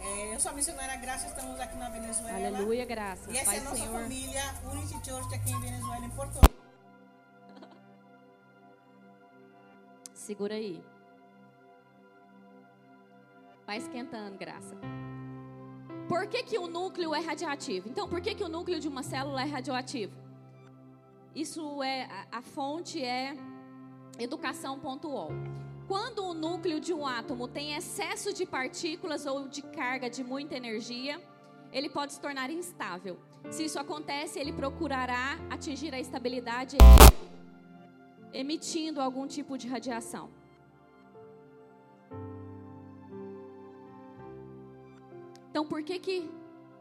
É, 0.00 0.34
eu 0.34 0.40
sou 0.40 0.50
a 0.50 0.54
missionária 0.54 0.96
Graça, 0.96 1.28
estamos 1.28 1.58
aqui 1.58 1.76
na 1.78 1.88
Venezuela. 1.88 2.36
Aleluia, 2.36 2.84
graça. 2.84 3.30
E 3.30 3.38
essa 3.38 3.54
é 3.54 3.58
a 3.58 3.62
nossa 3.62 3.76
Senhor. 3.76 4.00
família 4.00 4.42
Unity 4.70 4.94
Church 5.02 5.34
aqui 5.34 5.50
em 5.50 5.60
Venezuela, 5.60 6.04
em 6.04 6.10
Porto 6.10 6.40
Segura 10.12 10.54
aí. 10.54 10.84
Vai 13.66 13.78
esquentando, 13.78 14.36
graça. 14.36 14.76
Por 16.06 16.26
que, 16.26 16.42
que 16.42 16.58
o 16.58 16.66
núcleo 16.66 17.14
é 17.14 17.20
radioativo? 17.20 17.88
Então, 17.88 18.06
por 18.06 18.20
que, 18.20 18.34
que 18.34 18.44
o 18.44 18.48
núcleo 18.48 18.78
de 18.78 18.88
uma 18.88 19.02
célula 19.02 19.40
é 19.40 19.46
radioativo? 19.46 20.23
Isso 21.34 21.82
é 21.82 22.08
a, 22.30 22.40
fonte 22.40 23.02
é 23.02 23.36
educação.ol. 24.18 25.30
Quando 25.88 26.24
o 26.24 26.32
núcleo 26.32 26.78
de 26.80 26.94
um 26.94 27.04
átomo 27.06 27.48
tem 27.48 27.74
excesso 27.74 28.32
de 28.32 28.46
partículas 28.46 29.26
ou 29.26 29.48
de 29.48 29.60
carga 29.62 30.08
de 30.08 30.22
muita 30.22 30.54
energia, 30.56 31.20
ele 31.72 31.88
pode 31.88 32.12
se 32.12 32.20
tornar 32.20 32.50
instável. 32.50 33.18
Se 33.50 33.64
isso 33.64 33.80
acontece, 33.80 34.38
ele 34.38 34.52
procurará 34.52 35.36
atingir 35.50 35.92
a 35.92 35.98
estabilidade 35.98 36.76
emitindo 38.32 39.00
algum 39.00 39.26
tipo 39.26 39.58
de 39.58 39.66
radiação. 39.66 40.30
Então, 45.50 45.66
por 45.66 45.82
que 45.82 45.98
que 45.98 46.30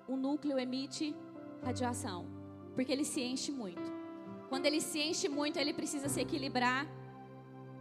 o 0.08 0.16
núcleo 0.16 0.58
emite 0.60 1.16
radiação? 1.64 2.26
Porque 2.74 2.92
ele 2.92 3.06
se 3.06 3.22
enche 3.22 3.52
muito. 3.52 3.93
Quando 4.54 4.68
ele 4.68 4.82
se 4.82 5.00
enche 5.02 5.28
muito, 5.28 5.58
ele 5.58 5.74
precisa 5.74 6.08
se 6.08 6.22
equilibrar 6.22 6.86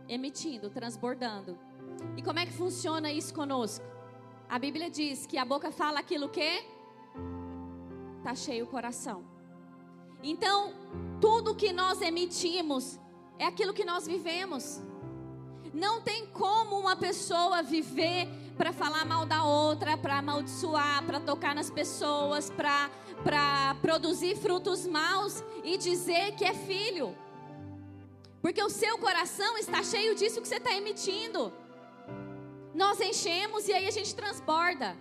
emitindo, 0.08 0.70
transbordando. 0.70 1.58
E 2.16 2.22
como 2.22 2.38
é 2.38 2.46
que 2.46 2.52
funciona 2.52 3.12
isso 3.12 3.34
conosco? 3.34 3.84
A 4.48 4.58
Bíblia 4.58 4.88
diz 4.88 5.26
que 5.26 5.36
a 5.36 5.44
boca 5.44 5.70
fala 5.70 6.00
aquilo 6.00 6.30
que 6.30 6.64
tá 8.24 8.34
cheio 8.34 8.64
o 8.64 8.68
coração. 8.68 9.22
Então, 10.22 10.72
tudo 11.20 11.54
que 11.54 11.74
nós 11.74 12.00
emitimos 12.00 12.98
é 13.38 13.44
aquilo 13.44 13.74
que 13.74 13.84
nós 13.84 14.06
vivemos. 14.06 14.80
Não 15.74 16.00
tem 16.00 16.26
como 16.28 16.78
uma 16.78 16.96
pessoa 16.96 17.62
viver 17.62 18.26
para 18.56 18.72
falar 18.72 19.04
mal 19.04 19.24
da 19.26 19.44
outra, 19.44 19.96
para 19.96 20.18
amaldiçoar, 20.18 21.04
para 21.04 21.20
tocar 21.20 21.54
nas 21.54 21.70
pessoas, 21.70 22.50
para 22.50 23.74
produzir 23.80 24.36
frutos 24.36 24.86
maus 24.86 25.42
e 25.64 25.76
dizer 25.76 26.34
que 26.36 26.44
é 26.44 26.54
filho. 26.54 27.16
Porque 28.40 28.62
o 28.62 28.68
seu 28.68 28.98
coração 28.98 29.56
está 29.56 29.82
cheio 29.82 30.14
disso 30.14 30.40
que 30.40 30.48
você 30.48 30.56
está 30.56 30.72
emitindo. 30.72 31.52
Nós 32.74 33.00
enchemos 33.00 33.68
e 33.68 33.72
aí 33.72 33.86
a 33.86 33.90
gente 33.90 34.14
transborda. 34.14 34.96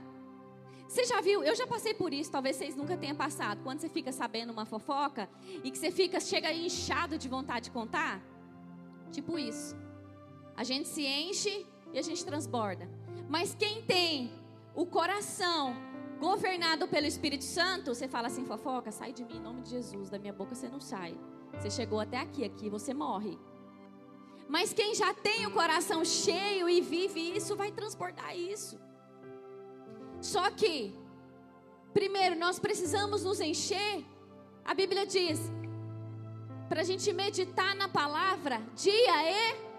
Você 0.88 1.06
já 1.06 1.22
viu? 1.22 1.42
Eu 1.42 1.56
já 1.56 1.66
passei 1.66 1.94
por 1.94 2.14
isso, 2.14 2.30
talvez 2.30 2.58
vocês 2.58 2.76
nunca 2.76 2.98
tenham 2.98 3.16
passado. 3.16 3.62
Quando 3.64 3.80
você 3.80 3.88
fica 3.88 4.12
sabendo 4.12 4.52
uma 4.52 4.66
fofoca 4.66 5.30
e 5.64 5.72
que 5.72 5.78
você 5.78 5.90
fica, 5.90 6.20
chega 6.20 6.52
inchado 6.54 7.18
de 7.18 7.30
vontade 7.30 7.66
de 7.66 7.72
contar. 7.72 8.22
Tipo 9.12 9.40
isso. 9.40 9.76
A 10.56 10.64
gente 10.64 10.90
se 10.90 11.06
enche 11.06 11.66
e 11.94 11.98
a 11.98 12.02
gente 12.02 12.24
transborda. 12.26 12.88
Mas 13.32 13.56
quem 13.56 13.82
tem 13.84 14.30
o 14.76 14.86
coração 14.86 15.74
governado 16.20 16.86
pelo 16.89 17.08
Espírito 17.08 17.46
Santo, 17.46 17.96
você 17.96 18.06
fala 18.06 18.28
assim, 18.28 18.44
fofoca, 18.46 18.91
sai 18.91 19.13
de 19.13 19.24
mim 19.24 19.38
em 19.38 19.39
nome 19.39 19.62
de 19.62 19.70
Jesus, 19.70 20.10
da 20.10 20.20
minha 20.20 20.34
boca 20.34 20.54
você 20.54 20.67
não 20.67 20.82
sai. 20.82 21.17
Você 21.54 21.70
chegou 21.70 22.02
até 22.02 22.17
aqui, 22.17 22.44
aqui 22.44 22.70
você 22.70 22.94
morre. 22.94 23.39
Mas 24.50 24.74
quem 24.74 24.94
já 24.94 25.13
tem 25.13 25.46
o 25.46 25.52
coração 25.52 26.04
cheio 26.04 26.67
e 26.67 26.82
vive 26.82 27.22
isso, 27.38 27.56
vai 27.56 27.72
transportar 27.72 28.38
isso. 28.38 28.78
Só 30.20 30.52
que, 30.52 30.94
primeiro, 31.94 32.36
nós 32.36 32.60
precisamos 32.60 33.24
nos 33.24 33.39
encher. 33.39 34.06
A 34.65 34.74
Bíblia 34.74 35.06
diz, 35.06 35.39
para 36.67 36.82
a 36.82 36.84
gente 36.84 37.13
meditar 37.13 37.74
na 37.76 37.88
palavra 37.88 38.62
dia 38.76 39.15
e. 39.32 39.71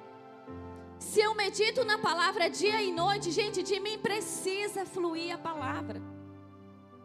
Se 1.03 1.21
eu 1.21 1.35
medito 1.35 1.85
na 1.85 1.99
palavra 1.99 2.49
dia 2.49 2.81
e 2.81 2.93
noite, 2.93 3.31
gente, 3.31 3.63
de 3.63 3.79
mim 3.81 3.99
precisa 3.99 4.87
fluir 4.87 5.35
a 5.35 5.39
palavra. 5.39 6.01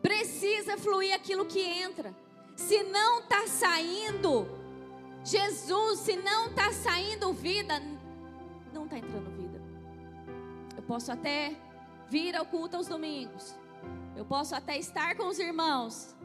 Precisa 0.02 0.78
fluir 0.78 1.14
aquilo 1.14 1.46
que 1.46 1.60
entra. 1.60 2.16
Se 2.56 2.84
não 2.84 3.20
está 3.20 3.48
saindo 3.48 4.48
Jesus, 5.24 6.00
se 6.00 6.16
não 6.16 6.48
está 6.48 6.72
saindo 6.72 7.34
vida, 7.34 7.82
não 8.72 8.86
está 8.86 8.98
entrando 8.98 9.30
vida. 9.36 9.62
Eu 10.78 10.84
posso 10.84 11.12
até 11.12 11.54
vir 12.08 12.36
ao 12.36 12.46
culto 12.46 12.78
aos 12.78 12.88
domingos. 12.88 13.56
Eu 14.16 14.26
posso 14.26 14.56
até 14.56 14.78
estar 14.78 15.18
com 15.18 15.28
os 15.28 15.40
irmãos. 15.40 16.16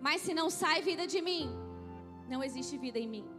Mas 0.00 0.22
se 0.22 0.32
não 0.32 0.48
sai 0.48 0.80
vida 0.80 1.06
de 1.06 1.20
mim, 1.20 1.50
não 2.28 2.42
existe 2.42 2.78
vida 2.78 2.98
em 2.98 3.08
mim. 3.08 3.35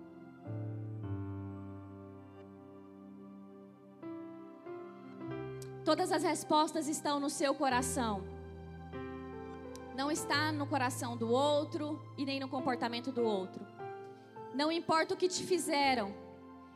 Todas 5.87 6.11
as 6.11 6.21
respostas 6.21 6.89
estão 6.89 7.17
no 7.17 7.29
seu 7.29 7.55
coração. 7.55 8.21
Não 9.95 10.11
está 10.11 10.51
no 10.51 10.67
coração 10.67 11.15
do 11.15 11.29
outro 11.29 11.97
e 12.17 12.25
nem 12.25 12.41
no 12.41 12.49
comportamento 12.49 13.09
do 13.09 13.23
outro. 13.23 13.65
Não 14.53 14.69
importa 14.69 15.13
o 15.13 15.17
que 15.17 15.29
te 15.29 15.43
fizeram, 15.45 16.13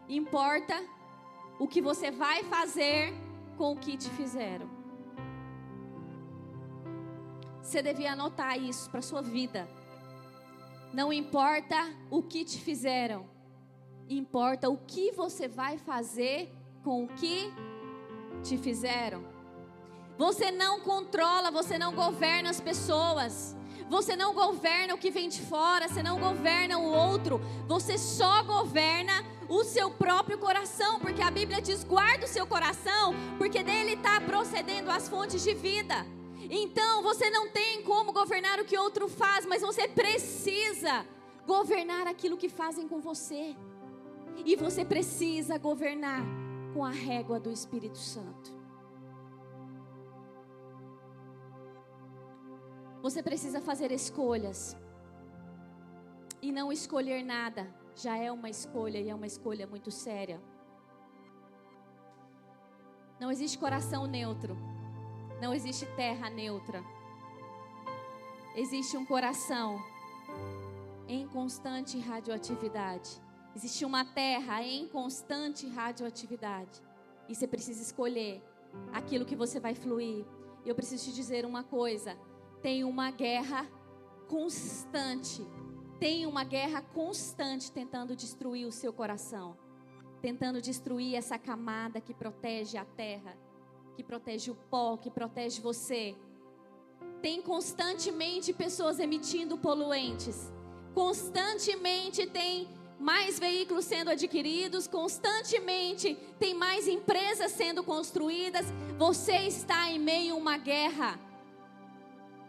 importa 0.08 0.82
o 1.60 1.68
que 1.68 1.82
você 1.82 2.10
vai 2.10 2.46
fazer 2.46 3.14
com 3.58 3.74
o 3.74 3.76
que 3.76 3.98
te 3.98 4.10
fizeram. 4.12 4.70
Você 7.62 7.82
devia 7.82 8.14
anotar 8.14 8.58
isso 8.58 8.90
para 8.90 9.02
sua 9.02 9.22
vida. 9.22 9.68
Não 10.94 11.12
importa 11.12 11.76
o 12.10 12.24
que 12.24 12.46
te 12.46 12.62
fizeram, 12.62 13.30
importa 14.08 14.70
o 14.70 14.78
que 14.78 15.12
você 15.12 15.50
vai 15.50 15.78
fazer 15.78 16.50
com 16.82 17.04
o 17.04 17.10
que 17.10 17.52
te 18.42 18.58
fizeram. 18.58 19.24
Você 20.18 20.52
não 20.52 20.80
controla, 20.82 21.50
você 21.50 21.78
não 21.78 21.94
governa 21.94 22.50
as 22.50 22.60
pessoas. 22.60 23.56
Você 23.90 24.16
não 24.16 24.34
governa 24.34 24.94
o 24.94 24.98
que 24.98 25.12
vem 25.12 25.28
de 25.28 25.42
fora, 25.42 25.90
você 25.90 26.02
não 26.02 26.18
governa 26.18 26.78
o 26.78 26.86
outro, 26.86 27.42
você 27.68 27.98
só 27.98 28.42
governa 28.42 29.12
o 29.50 29.66
seu 29.66 29.92
próprio 29.92 30.38
coração, 30.38 30.98
porque 31.02 31.22
a 31.22 31.30
Bíblia 31.30 31.62
diz: 31.62 31.84
guarda 31.84 32.24
o 32.24 32.28
seu 32.28 32.48
coração, 32.48 33.14
porque 33.38 33.62
dele 33.62 33.96
está 33.96 34.22
procedendo 34.22 34.90
as 34.90 35.10
fontes 35.10 35.44
de 35.44 35.54
vida. 35.54 36.06
Então 36.50 37.04
você 37.04 37.30
não 37.30 37.50
tem 37.50 37.84
como 37.84 38.14
governar 38.14 38.60
o 38.60 38.66
que 38.66 38.78
outro 38.78 39.10
faz, 39.10 39.46
mas 39.46 39.62
você 39.62 39.90
precisa 39.90 41.06
governar 41.46 42.08
aquilo 42.08 42.38
que 42.38 42.48
fazem 42.48 42.88
com 42.88 43.02
você. 43.02 43.56
E 44.46 44.56
você 44.56 44.86
precisa 44.86 45.58
governar 45.58 46.24
com 46.74 46.84
a 46.84 46.92
régua 46.92 47.40
do 47.40 47.52
Espírito 47.52 47.98
Santo. 47.98 48.52
Você 53.02 53.24
precisa 53.24 53.60
fazer 53.60 53.92
escolhas. 53.92 54.78
E 56.42 56.52
não 56.52 56.72
escolher 56.72 57.24
nada 57.24 57.74
já 57.96 58.16
é 58.18 58.32
uma 58.32 58.50
escolha 58.50 59.00
e 59.00 59.10
é 59.10 59.16
uma 59.16 59.28
escolha 59.28 59.68
muito 59.68 59.92
séria. 59.92 60.42
Não 63.20 63.32
existe 63.32 63.58
coração 63.58 64.06
neutro. 64.06 64.58
Não 65.42 65.54
existe 65.54 65.86
terra 65.96 66.30
neutra. 66.30 66.84
Existe 68.56 68.98
um 68.98 69.06
coração 69.06 69.80
em 71.08 71.28
constante 71.28 72.00
radioatividade. 72.00 73.22
Existe 73.56 73.84
uma 73.84 74.06
terra 74.06 74.64
em 74.64 74.88
constante 74.88 75.68
radioatividade. 75.68 76.82
E 77.28 77.36
você 77.36 77.48
precisa 77.48 77.82
escolher 77.82 78.42
aquilo 78.94 79.26
que 79.26 79.36
você 79.36 79.60
vai 79.60 79.76
fluir. 79.76 80.26
E 80.64 80.70
eu 80.70 80.76
preciso 80.76 81.06
te 81.06 81.14
dizer 81.14 81.46
uma 81.46 81.64
coisa: 81.64 82.18
tem 82.62 82.84
uma 82.84 83.12
guerra 83.12 83.68
constante. 84.28 85.46
Tem 86.00 86.26
uma 86.26 86.44
guerra 86.44 86.82
constante 86.82 87.72
tentando 87.72 88.16
destruir 88.16 88.66
o 88.66 88.72
seu 88.72 88.94
coração. 88.94 89.58
Tentando 90.22 90.62
destruir 90.62 91.16
essa 91.16 91.38
camada 91.38 92.00
que 92.00 92.14
protege 92.14 92.78
a 92.78 92.86
terra, 92.86 93.38
que 93.96 94.04
protege 94.04 94.50
o 94.52 94.56
pó, 94.56 94.98
que 94.98 95.12
protege 95.12 95.62
você. 95.62 96.16
Tem 97.22 97.42
constantemente 97.42 98.54
pessoas 98.54 99.00
emitindo 99.00 99.58
poluentes. 99.58 100.52
Constantemente 100.94 102.26
tem 102.28 102.68
mais 103.02 103.40
veículos 103.40 103.86
sendo 103.86 104.12
adquiridos, 104.12 104.86
constantemente 104.86 106.16
tem 106.40 106.54
mais 106.54 106.88
empresas 106.88 107.52
sendo 107.52 107.84
construídas. 107.84 108.68
Você 108.98 109.38
está 109.48 109.90
em 109.90 109.98
meio 109.98 110.36
a 110.36 110.38
uma 110.38 110.58
guerra. 110.58 111.20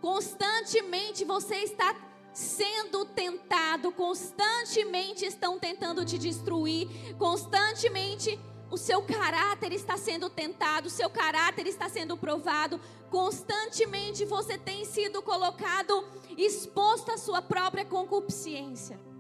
Constantemente 0.01 1.25
você 1.25 1.57
está 1.57 1.97
sendo 2.35 3.07
tentado, 3.07 3.93
constantemente 3.93 5.25
estão 5.25 5.59
tentando 5.59 6.05
te 6.05 6.19
destruir, 6.19 6.89
constantemente 7.19 8.39
o 8.71 8.77
seu 8.77 9.03
caráter 9.03 9.73
está 9.73 9.97
sendo 9.97 10.29
tentado, 10.29 10.87
o 10.87 10.91
seu 10.91 11.09
caráter 11.09 11.67
está 11.67 11.89
sendo 11.89 12.17
provado, 12.17 12.81
constantemente 13.11 14.25
você 14.25 14.59
tem 14.59 14.85
sido 14.85 15.23
colocado 15.23 16.07
exposto 16.37 17.11
à 17.11 17.19
sua 17.19 17.41
própria 17.43 17.85
concupiscência. 17.85 19.12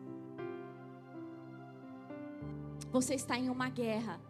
Você 2.92 3.14
está 3.14 3.38
em 3.38 3.48
uma 3.48 3.68
guerra. 3.70 4.20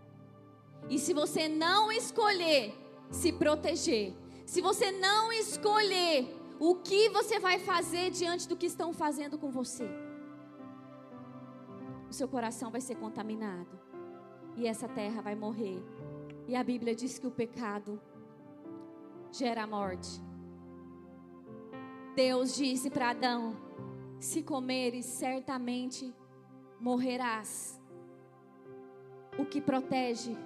E 0.89 0.99
se 0.99 1.13
você 1.13 1.49
não 1.49 1.91
escolher 1.91 2.73
se 3.11 3.33
proteger, 3.33 4.15
se 4.47 4.61
você 4.61 4.93
não 4.93 5.33
escolher 5.33 6.35
o 6.61 6.77
que 6.77 7.09
você 7.09 7.41
vai 7.41 7.59
fazer 7.59 8.11
diante 8.11 8.49
do 8.49 8.57
que 8.57 8.67
estão 8.67 8.93
fazendo 8.93 9.37
com 9.37 9.51
você, 9.51 9.89
o 12.09 12.13
seu 12.13 12.29
coração 12.29 12.71
vai 12.71 12.81
ser 12.81 12.95
contaminado. 12.95 13.81
E 14.57 14.67
essa 14.67 14.87
terra 14.87 15.21
vai 15.23 15.35
morrer. 15.35 15.83
E 16.47 16.55
a 16.55 16.63
Bíblia 16.63 16.95
diz 16.95 17.19
que 17.19 17.27
o 17.27 17.31
pecado 17.31 18.01
gera 19.33 19.67
morte. 19.67 20.23
Deus 22.15 22.55
disse 22.55 22.91
para 22.91 23.11
Adão: 23.11 23.57
Se 24.21 24.43
comeres, 24.43 25.07
certamente 25.07 26.15
morrerás 26.79 27.82
o 29.39 29.45
que 29.45 29.61
protege 29.61 30.37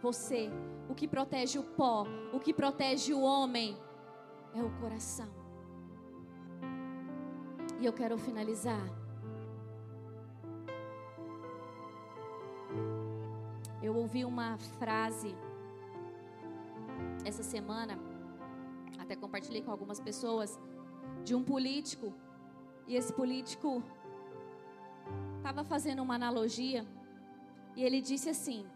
você, 0.00 0.50
o 0.88 0.94
que 0.94 1.08
protege 1.08 1.58
o 1.58 1.62
pó, 1.62 2.06
o 2.32 2.38
que 2.38 2.52
protege 2.52 3.12
o 3.12 3.20
homem 3.20 3.76
é 4.54 4.62
o 4.62 4.70
coração. 4.80 5.28
E 7.80 7.84
eu 7.84 7.92
quero 7.92 8.16
finalizar. 8.16 8.80
Eu 13.82 13.94
ouvi 13.96 14.24
uma 14.24 14.56
frase 14.78 15.34
essa 17.24 17.42
semana, 17.42 17.98
até 18.98 19.14
compartilhei 19.14 19.62
com 19.62 19.70
algumas 19.70 20.00
pessoas, 20.00 20.58
de 21.24 21.34
um 21.34 21.42
político. 21.42 22.14
E 22.86 22.96
esse 22.96 23.12
político 23.12 23.82
estava 25.38 25.64
fazendo 25.64 26.02
uma 26.02 26.14
analogia 26.14 26.86
e 27.76 27.84
ele 27.84 28.00
disse 28.00 28.28
assim: 28.30 28.66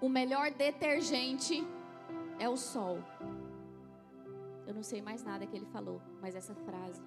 O 0.00 0.08
melhor 0.08 0.50
detergente 0.50 1.66
é 2.38 2.48
o 2.48 2.56
sol. 2.56 2.98
Eu 4.66 4.74
não 4.74 4.82
sei 4.82 5.00
mais 5.00 5.22
nada 5.22 5.46
que 5.46 5.56
ele 5.56 5.66
falou, 5.66 6.00
mas 6.20 6.34
essa 6.34 6.54
frase 6.54 7.02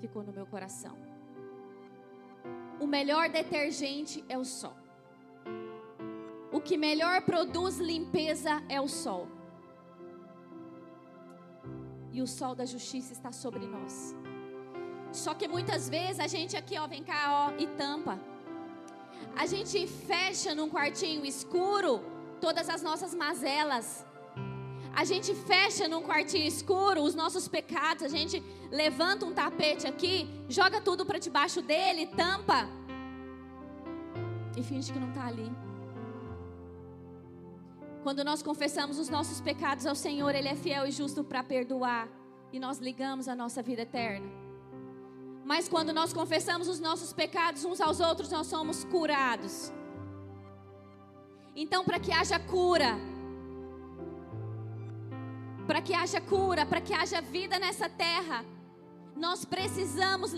ficou 0.00 0.22
no 0.22 0.32
meu 0.32 0.46
coração. 0.46 0.96
O 2.80 2.86
melhor 2.86 3.28
detergente 3.28 4.24
é 4.28 4.38
o 4.38 4.44
sol. 4.44 4.76
O 6.52 6.60
que 6.60 6.76
melhor 6.78 7.22
produz 7.22 7.78
limpeza 7.78 8.62
é 8.68 8.80
o 8.80 8.88
sol. 8.88 9.28
E 12.12 12.22
o 12.22 12.26
sol 12.26 12.54
da 12.54 12.64
justiça 12.64 13.12
está 13.12 13.30
sobre 13.30 13.66
nós. 13.66 14.16
Só 15.12 15.34
que 15.34 15.46
muitas 15.46 15.88
vezes 15.88 16.20
a 16.20 16.26
gente 16.26 16.56
aqui, 16.56 16.78
ó, 16.78 16.86
vem 16.86 17.02
cá, 17.02 17.50
ó, 17.50 17.60
e 17.60 17.66
tampa. 17.66 18.18
A 19.36 19.46
gente 19.46 19.86
fecha 19.86 20.54
num 20.54 20.68
quartinho 20.70 21.24
escuro 21.24 22.00
todas 22.40 22.68
as 22.68 22.82
nossas 22.82 23.14
mazelas. 23.14 24.04
A 24.94 25.04
gente 25.04 25.34
fecha 25.34 25.86
num 25.86 26.02
quartinho 26.02 26.46
escuro 26.46 27.02
os 27.02 27.14
nossos 27.14 27.46
pecados. 27.46 28.02
A 28.02 28.08
gente 28.08 28.42
levanta 28.70 29.26
um 29.26 29.34
tapete 29.34 29.86
aqui, 29.86 30.28
joga 30.48 30.80
tudo 30.80 31.04
para 31.04 31.18
debaixo 31.18 31.60
dele, 31.60 32.06
tampa 32.06 32.66
e 34.56 34.62
finge 34.62 34.90
que 34.90 34.98
não 34.98 35.10
está 35.10 35.26
ali. 35.26 35.52
Quando 38.02 38.24
nós 38.24 38.42
confessamos 38.42 38.98
os 38.98 39.10
nossos 39.10 39.40
pecados 39.40 39.84
ao 39.84 39.94
Senhor, 39.94 40.34
Ele 40.34 40.48
é 40.48 40.54
fiel 40.54 40.86
e 40.86 40.90
justo 40.90 41.22
para 41.22 41.42
perdoar 41.42 42.08
e 42.52 42.58
nós 42.58 42.78
ligamos 42.78 43.28
a 43.28 43.34
nossa 43.34 43.62
vida 43.62 43.82
eterna. 43.82 44.45
Mas 45.50 45.68
quando 45.68 45.92
nós 45.92 46.12
confessamos 46.12 46.66
os 46.66 46.80
nossos 46.80 47.12
pecados 47.12 47.64
uns 47.64 47.80
aos 47.80 48.00
outros, 48.00 48.30
nós 48.32 48.48
somos 48.48 48.82
curados. 48.84 49.72
Então, 51.54 51.84
para 51.84 52.00
que 52.00 52.12
haja 52.12 52.38
cura, 52.40 52.98
para 55.68 55.80
que 55.80 55.94
haja 55.94 56.20
cura, 56.20 56.66
para 56.66 56.80
que 56.80 56.92
haja 56.92 57.20
vida 57.20 57.60
nessa 57.60 57.88
terra, 57.88 58.44
nós 59.14 59.44
precisamos 59.44 60.32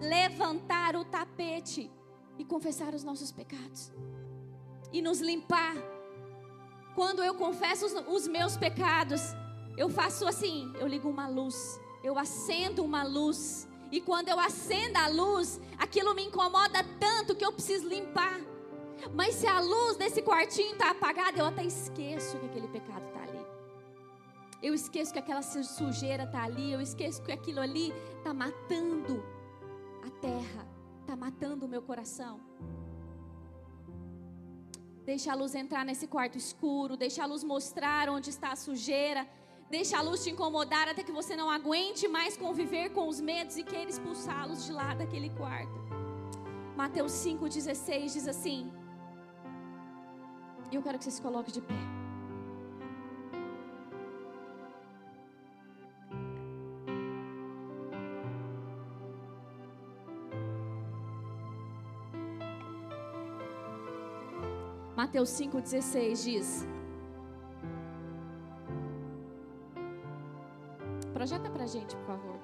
levantar 0.00 0.96
o 0.96 1.04
tapete 1.04 1.88
e 2.36 2.44
confessar 2.44 2.92
os 2.94 3.04
nossos 3.04 3.30
pecados. 3.30 3.92
e 4.92 5.00
nos 5.00 5.20
limpar. 5.20 5.74
Quando 6.94 7.22
eu 7.22 7.34
confesso 7.34 7.86
os, 7.86 7.94
os 8.08 8.28
meus 8.28 8.56
pecados, 8.56 9.22
eu 9.78 9.88
faço 9.88 10.26
assim: 10.26 10.70
eu 10.80 10.86
ligo 10.86 11.08
uma 11.08 11.28
luz, 11.28 11.80
eu 12.02 12.18
acendo 12.18 12.84
uma 12.84 13.04
luz. 13.04 13.68
E 13.92 14.00
quando 14.00 14.28
eu 14.30 14.40
acendo 14.40 14.98
a 14.98 15.06
luz, 15.06 15.60
aquilo 15.78 16.14
me 16.14 16.24
incomoda 16.24 16.82
tanto 16.98 17.36
que 17.36 17.44
eu 17.44 17.52
preciso 17.52 17.86
limpar. 17.86 18.40
Mas 19.14 19.34
se 19.34 19.46
a 19.46 19.60
luz 19.60 19.98
desse 19.98 20.22
quartinho 20.22 20.72
está 20.72 20.90
apagada, 20.92 21.38
eu 21.38 21.44
até 21.44 21.62
esqueço 21.62 22.38
que 22.38 22.46
aquele 22.46 22.68
pecado 22.68 23.06
está 23.06 23.22
ali. 23.22 23.46
Eu 24.62 24.72
esqueço 24.72 25.12
que 25.12 25.18
aquela 25.18 25.42
sujeira 25.42 26.24
está 26.24 26.42
ali. 26.44 26.72
Eu 26.72 26.80
esqueço 26.80 27.22
que 27.22 27.32
aquilo 27.32 27.60
ali 27.60 27.92
está 28.16 28.32
matando 28.32 29.22
a 30.06 30.10
terra, 30.10 30.66
está 31.00 31.14
matando 31.14 31.66
o 31.66 31.68
meu 31.68 31.82
coração. 31.82 32.40
Deixa 35.04 35.32
a 35.32 35.34
luz 35.34 35.54
entrar 35.54 35.84
nesse 35.84 36.06
quarto 36.06 36.38
escuro, 36.38 36.96
deixa 36.96 37.24
a 37.24 37.26
luz 37.26 37.42
mostrar 37.44 38.08
onde 38.08 38.30
está 38.30 38.52
a 38.52 38.56
sujeira, 38.56 39.28
deixa 39.74 39.96
a 39.98 40.02
luz 40.02 40.22
te 40.22 40.30
incomodar 40.30 40.86
até 40.86 41.02
que 41.02 41.10
você 41.10 41.34
não 41.34 41.48
aguente 41.50 42.06
mais 42.06 42.36
conviver 42.36 42.90
com 42.90 43.08
os 43.08 43.18
medos 43.20 43.56
e 43.56 43.64
queira 43.64 43.90
expulsá-los 43.90 44.66
de 44.66 44.72
lá 44.72 44.94
daquele 44.94 45.30
quarto. 45.30 45.78
Mateus 46.76 47.12
5,16 47.12 48.12
diz 48.12 48.28
assim: 48.28 48.70
e 50.70 50.74
eu 50.74 50.82
quero 50.82 50.98
que 50.98 51.04
você 51.04 51.10
se 51.10 51.22
coloque 51.22 51.50
de 51.52 51.62
pé. 51.62 51.74
Mateus 64.96 65.30
5,16 65.30 66.24
diz: 66.24 66.66
pra 71.62 71.66
gente, 71.66 71.94
por 71.94 72.06
favor. 72.06 72.40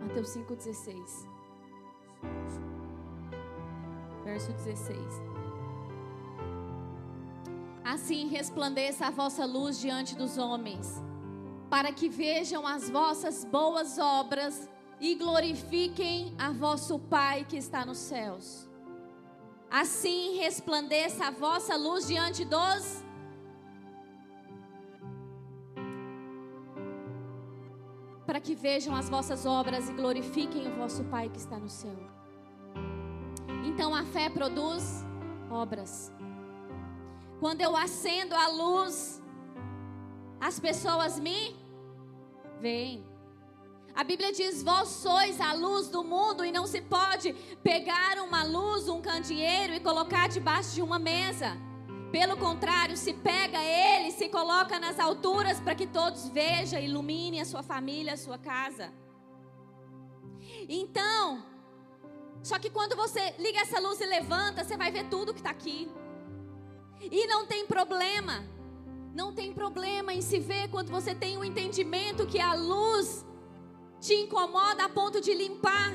Mateus 0.00 0.28
5,16. 0.30 1.28
Verso 4.24 4.52
16. 4.52 4.98
Assim 7.84 8.28
resplandeça 8.28 9.08
a 9.08 9.10
vossa 9.10 9.44
luz 9.44 9.78
diante 9.78 10.16
dos 10.16 10.38
homens, 10.38 11.02
para 11.68 11.92
que 11.92 12.08
vejam 12.08 12.66
as 12.66 12.88
vossas 12.88 13.44
boas 13.44 13.98
obras 13.98 14.70
e 15.02 15.16
glorifiquem 15.16 16.32
a 16.38 16.52
vosso 16.52 16.96
Pai 16.96 17.44
que 17.44 17.56
está 17.56 17.84
nos 17.84 17.98
céus. 17.98 18.70
Assim 19.68 20.38
resplandeça 20.38 21.26
a 21.26 21.30
vossa 21.32 21.74
luz 21.76 22.06
diante 22.06 22.44
dos 22.44 23.02
para 28.24 28.40
que 28.40 28.54
vejam 28.54 28.94
as 28.94 29.08
vossas 29.08 29.44
obras 29.44 29.88
e 29.88 29.92
glorifiquem 29.92 30.68
o 30.68 30.76
vosso 30.76 31.02
Pai 31.04 31.28
que 31.28 31.38
está 31.38 31.58
no 31.58 31.68
céu. 31.68 31.98
Então 33.66 33.92
a 33.92 34.04
fé 34.04 34.30
produz 34.30 35.04
obras. 35.50 36.12
Quando 37.40 37.60
eu 37.60 37.76
acendo 37.76 38.36
a 38.36 38.46
luz, 38.46 39.20
as 40.40 40.60
pessoas 40.60 41.18
me 41.18 41.56
veem. 42.60 43.11
A 43.94 44.02
Bíblia 44.02 44.32
diz: 44.32 44.62
Vós 44.62 44.88
sois 44.88 45.40
a 45.40 45.52
luz 45.52 45.88
do 45.88 46.02
mundo, 46.02 46.44
e 46.44 46.52
não 46.52 46.66
se 46.66 46.80
pode 46.80 47.32
pegar 47.62 48.18
uma 48.22 48.42
luz, 48.42 48.88
um 48.88 49.00
candeeiro 49.00 49.74
e 49.74 49.80
colocar 49.80 50.28
debaixo 50.28 50.74
de 50.74 50.82
uma 50.82 50.98
mesa. 50.98 51.56
Pelo 52.10 52.36
contrário, 52.36 52.96
se 52.96 53.12
pega 53.14 53.58
ele, 53.62 54.10
se 54.10 54.28
coloca 54.28 54.78
nas 54.78 54.98
alturas 54.98 55.60
para 55.60 55.74
que 55.74 55.86
todos 55.86 56.28
vejam, 56.28 56.80
ilumine 56.80 57.40
a 57.40 57.44
sua 57.44 57.62
família, 57.62 58.14
a 58.14 58.18
sua 58.18 58.38
casa. 58.38 58.92
Então, 60.68 61.42
só 62.42 62.58
que 62.58 62.70
quando 62.70 62.96
você 62.96 63.34
liga 63.38 63.60
essa 63.60 63.80
luz 63.80 64.00
e 64.00 64.06
levanta, 64.06 64.64
você 64.64 64.76
vai 64.76 64.90
ver 64.90 65.04
tudo 65.08 65.32
que 65.32 65.40
está 65.40 65.50
aqui. 65.50 65.90
E 67.00 67.26
não 67.26 67.46
tem 67.46 67.66
problema, 67.66 68.44
não 69.14 69.32
tem 69.32 69.52
problema 69.52 70.12
em 70.12 70.20
se 70.20 70.38
ver 70.38 70.68
quando 70.68 70.90
você 70.90 71.14
tem 71.14 71.36
o 71.36 71.40
um 71.40 71.44
entendimento 71.44 72.26
que 72.26 72.40
a 72.40 72.54
luz 72.54 73.24
te 74.02 74.14
incomoda 74.14 74.84
a 74.84 74.88
ponto 74.88 75.20
de 75.20 75.32
limpar. 75.32 75.92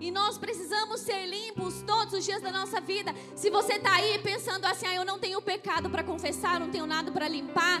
E 0.00 0.10
nós 0.10 0.36
precisamos 0.38 1.00
ser 1.00 1.26
limpos 1.26 1.82
todos 1.82 2.14
os 2.14 2.24
dias 2.24 2.42
da 2.42 2.50
nossa 2.50 2.80
vida. 2.80 3.14
Se 3.36 3.50
você 3.50 3.74
está 3.74 3.92
aí 3.92 4.18
pensando 4.18 4.64
assim, 4.64 4.86
ah, 4.86 4.94
eu 4.94 5.04
não 5.04 5.18
tenho 5.18 5.40
pecado 5.40 5.88
para 5.88 6.02
confessar, 6.02 6.58
não 6.58 6.70
tenho 6.70 6.86
nada 6.86 7.12
para 7.12 7.28
limpar, 7.28 7.80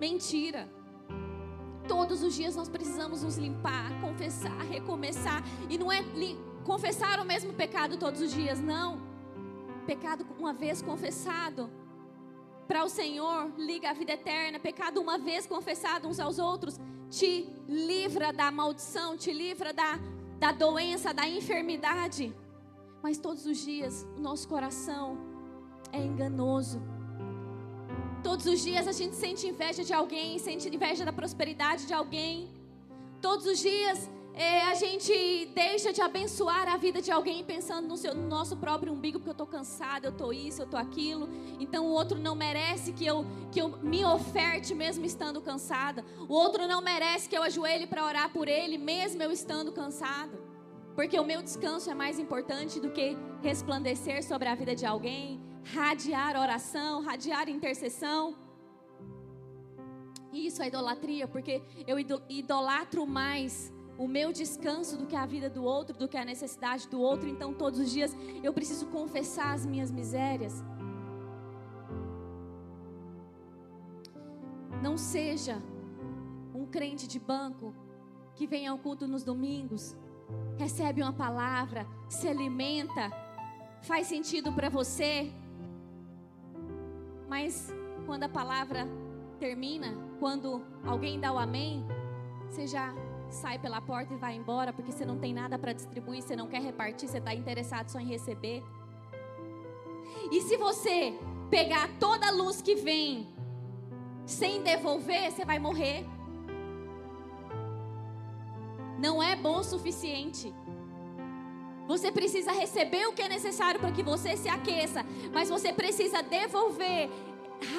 mentira. 0.00 0.68
Todos 1.86 2.22
os 2.22 2.34
dias 2.34 2.56
nós 2.56 2.68
precisamos 2.68 3.22
nos 3.22 3.36
limpar, 3.36 3.92
confessar, 4.00 4.58
recomeçar. 4.62 5.44
E 5.70 5.78
não 5.78 5.92
é 5.92 6.02
confessar 6.64 7.20
o 7.20 7.24
mesmo 7.24 7.52
pecado 7.52 7.98
todos 7.98 8.20
os 8.20 8.32
dias, 8.32 8.58
não. 8.58 9.00
Pecado 9.86 10.26
uma 10.38 10.52
vez 10.52 10.82
confessado 10.82 11.70
para 12.68 12.84
o 12.84 12.88
Senhor 12.88 13.50
liga 13.56 13.90
a 13.90 13.94
vida 13.94 14.12
eterna. 14.12 14.60
Pecado 14.60 15.00
uma 15.00 15.18
vez 15.18 15.46
confessado 15.46 16.06
uns 16.06 16.20
aos 16.20 16.38
outros 16.38 16.78
te 17.10 17.48
livra 17.66 18.32
da 18.32 18.50
maldição, 18.50 19.16
te 19.16 19.32
livra 19.32 19.72
da 19.72 19.98
da 20.38 20.52
doença, 20.52 21.12
da 21.12 21.28
enfermidade. 21.28 22.32
Mas 23.02 23.18
todos 23.18 23.44
os 23.46 23.58
dias 23.58 24.06
o 24.16 24.20
nosso 24.20 24.46
coração 24.48 25.18
é 25.92 26.00
enganoso. 26.00 26.80
Todos 28.22 28.46
os 28.46 28.60
dias 28.60 28.86
a 28.86 28.92
gente 28.92 29.16
sente 29.16 29.46
inveja 29.46 29.84
de 29.84 29.92
alguém, 29.92 30.38
sente 30.38 30.68
inveja 30.68 31.04
da 31.04 31.12
prosperidade 31.12 31.86
de 31.86 31.94
alguém. 31.94 32.48
Todos 33.20 33.46
os 33.46 33.58
dias 33.58 34.08
é, 34.38 34.62
a 34.62 34.74
gente 34.74 35.46
deixa 35.52 35.92
de 35.92 36.00
abençoar 36.00 36.68
a 36.68 36.76
vida 36.76 37.02
de 37.02 37.10
alguém 37.10 37.42
pensando 37.42 37.88
no, 37.88 37.96
seu, 37.96 38.14
no 38.14 38.28
nosso 38.28 38.56
próprio 38.56 38.92
umbigo, 38.92 39.18
porque 39.18 39.30
eu 39.30 39.32
estou 39.32 39.48
cansado, 39.48 40.04
eu 40.04 40.12
estou 40.12 40.32
isso, 40.32 40.62
eu 40.62 40.64
estou 40.64 40.78
aquilo. 40.78 41.28
Então 41.58 41.84
o 41.86 41.90
outro 41.90 42.16
não 42.20 42.36
merece 42.36 42.92
que 42.92 43.04
eu, 43.04 43.26
que 43.50 43.60
eu 43.60 43.68
me 43.82 44.04
oferte 44.04 44.76
mesmo 44.76 45.04
estando 45.04 45.40
cansada. 45.40 46.04
O 46.28 46.32
outro 46.32 46.68
não 46.68 46.80
merece 46.80 47.28
que 47.28 47.36
eu 47.36 47.42
ajoelhe 47.42 47.88
para 47.88 48.04
orar 48.04 48.32
por 48.32 48.46
ele, 48.46 48.78
mesmo 48.78 49.20
eu 49.20 49.32
estando 49.32 49.72
cansado. 49.72 50.38
Porque 50.94 51.18
o 51.18 51.24
meu 51.24 51.42
descanso 51.42 51.90
é 51.90 51.94
mais 51.94 52.16
importante 52.20 52.78
do 52.78 52.90
que 52.90 53.16
resplandecer 53.42 54.22
sobre 54.22 54.46
a 54.46 54.54
vida 54.54 54.72
de 54.72 54.86
alguém, 54.86 55.42
radiar 55.64 56.40
oração, 56.40 57.02
radiar 57.02 57.48
intercessão. 57.48 58.36
Isso 60.32 60.62
é 60.62 60.68
idolatria, 60.68 61.26
porque 61.26 61.60
eu 61.88 61.98
idolatro 62.28 63.04
mais 63.04 63.76
o 63.98 64.06
meu 64.06 64.32
descanso 64.32 64.96
do 64.96 65.06
que 65.06 65.16
a 65.16 65.26
vida 65.26 65.50
do 65.50 65.64
outro, 65.64 65.98
do 65.98 66.08
que 66.08 66.16
a 66.16 66.24
necessidade 66.24 66.88
do 66.88 67.00
outro. 67.00 67.28
Então, 67.28 67.52
todos 67.52 67.80
os 67.80 67.90
dias 67.90 68.16
eu 68.42 68.52
preciso 68.52 68.86
confessar 68.86 69.52
as 69.52 69.66
minhas 69.66 69.90
misérias. 69.90 70.64
Não 74.80 74.96
seja 74.96 75.60
um 76.54 76.64
crente 76.64 77.08
de 77.08 77.18
banco 77.18 77.74
que 78.36 78.46
vem 78.46 78.68
ao 78.68 78.78
culto 78.78 79.08
nos 79.08 79.24
domingos, 79.24 79.96
recebe 80.56 81.02
uma 81.02 81.12
palavra, 81.12 81.84
se 82.08 82.28
alimenta, 82.28 83.10
faz 83.82 84.06
sentido 84.06 84.52
para 84.52 84.68
você, 84.68 85.32
mas 87.28 87.74
quando 88.06 88.22
a 88.22 88.28
palavra 88.28 88.86
termina, 89.40 89.92
quando 90.20 90.64
alguém 90.84 91.18
dá 91.18 91.32
o 91.32 91.38
amém, 91.38 91.84
você 92.48 92.66
já 92.66 92.94
sai 93.30 93.58
pela 93.58 93.80
porta 93.80 94.14
e 94.14 94.16
vai 94.16 94.34
embora 94.34 94.72
porque 94.72 94.92
você 94.92 95.04
não 95.04 95.18
tem 95.18 95.32
nada 95.32 95.58
para 95.58 95.72
distribuir, 95.72 96.22
você 96.22 96.34
não 96.34 96.46
quer 96.46 96.62
repartir, 96.62 97.08
você 97.08 97.18
está 97.18 97.34
interessado 97.34 97.88
só 97.88 97.98
em 97.98 98.06
receber. 98.06 98.62
E 100.30 100.40
se 100.42 100.56
você 100.56 101.18
pegar 101.50 101.88
toda 101.98 102.28
a 102.28 102.30
luz 102.30 102.60
que 102.60 102.74
vem 102.74 103.28
sem 104.26 104.62
devolver, 104.62 105.30
você 105.30 105.44
vai 105.44 105.58
morrer. 105.58 106.04
Não 108.98 109.22
é 109.22 109.36
bom 109.36 109.60
o 109.60 109.64
suficiente. 109.64 110.52
Você 111.86 112.12
precisa 112.12 112.52
receber 112.52 113.06
o 113.06 113.12
que 113.12 113.22
é 113.22 113.28
necessário 113.28 113.80
para 113.80 113.92
que 113.92 114.02
você 114.02 114.36
se 114.36 114.48
aqueça, 114.48 115.06
mas 115.32 115.48
você 115.48 115.72
precisa 115.72 116.22
devolver, 116.22 117.08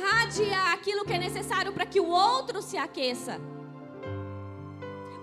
radiar 0.01 0.73
aquilo 0.73 1.05
que 1.05 1.13
é 1.13 1.19
necessário 1.19 1.71
para 1.71 1.85
que 1.85 1.99
o 1.99 2.09
outro 2.09 2.61
se 2.61 2.77
aqueça. 2.77 3.39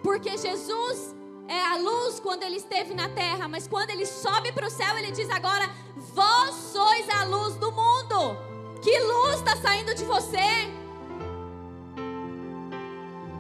Porque 0.07 0.39
Jesus 0.39 1.17
é 1.49 1.61
a 1.61 1.79
luz 1.79 2.21
quando 2.21 2.45
ele 2.45 2.59
esteve 2.59 2.95
na 2.95 3.09
terra, 3.09 3.49
mas 3.49 3.67
quando 3.67 3.91
ele 3.91 4.07
sobe 4.07 4.53
para 4.53 4.69
o 4.69 4.71
céu, 4.71 4.97
ele 4.97 5.11
diz 5.11 5.29
agora: 5.29 5.69
Vós 6.15 6.55
sois 6.55 7.11
a 7.11 7.25
luz 7.25 7.57
do 7.57 7.73
mundo. 7.73 8.39
Que 8.81 8.97
luz 9.01 9.35
está 9.35 9.57
saindo 9.57 9.93
de 9.97 10.05
você? 10.05 10.47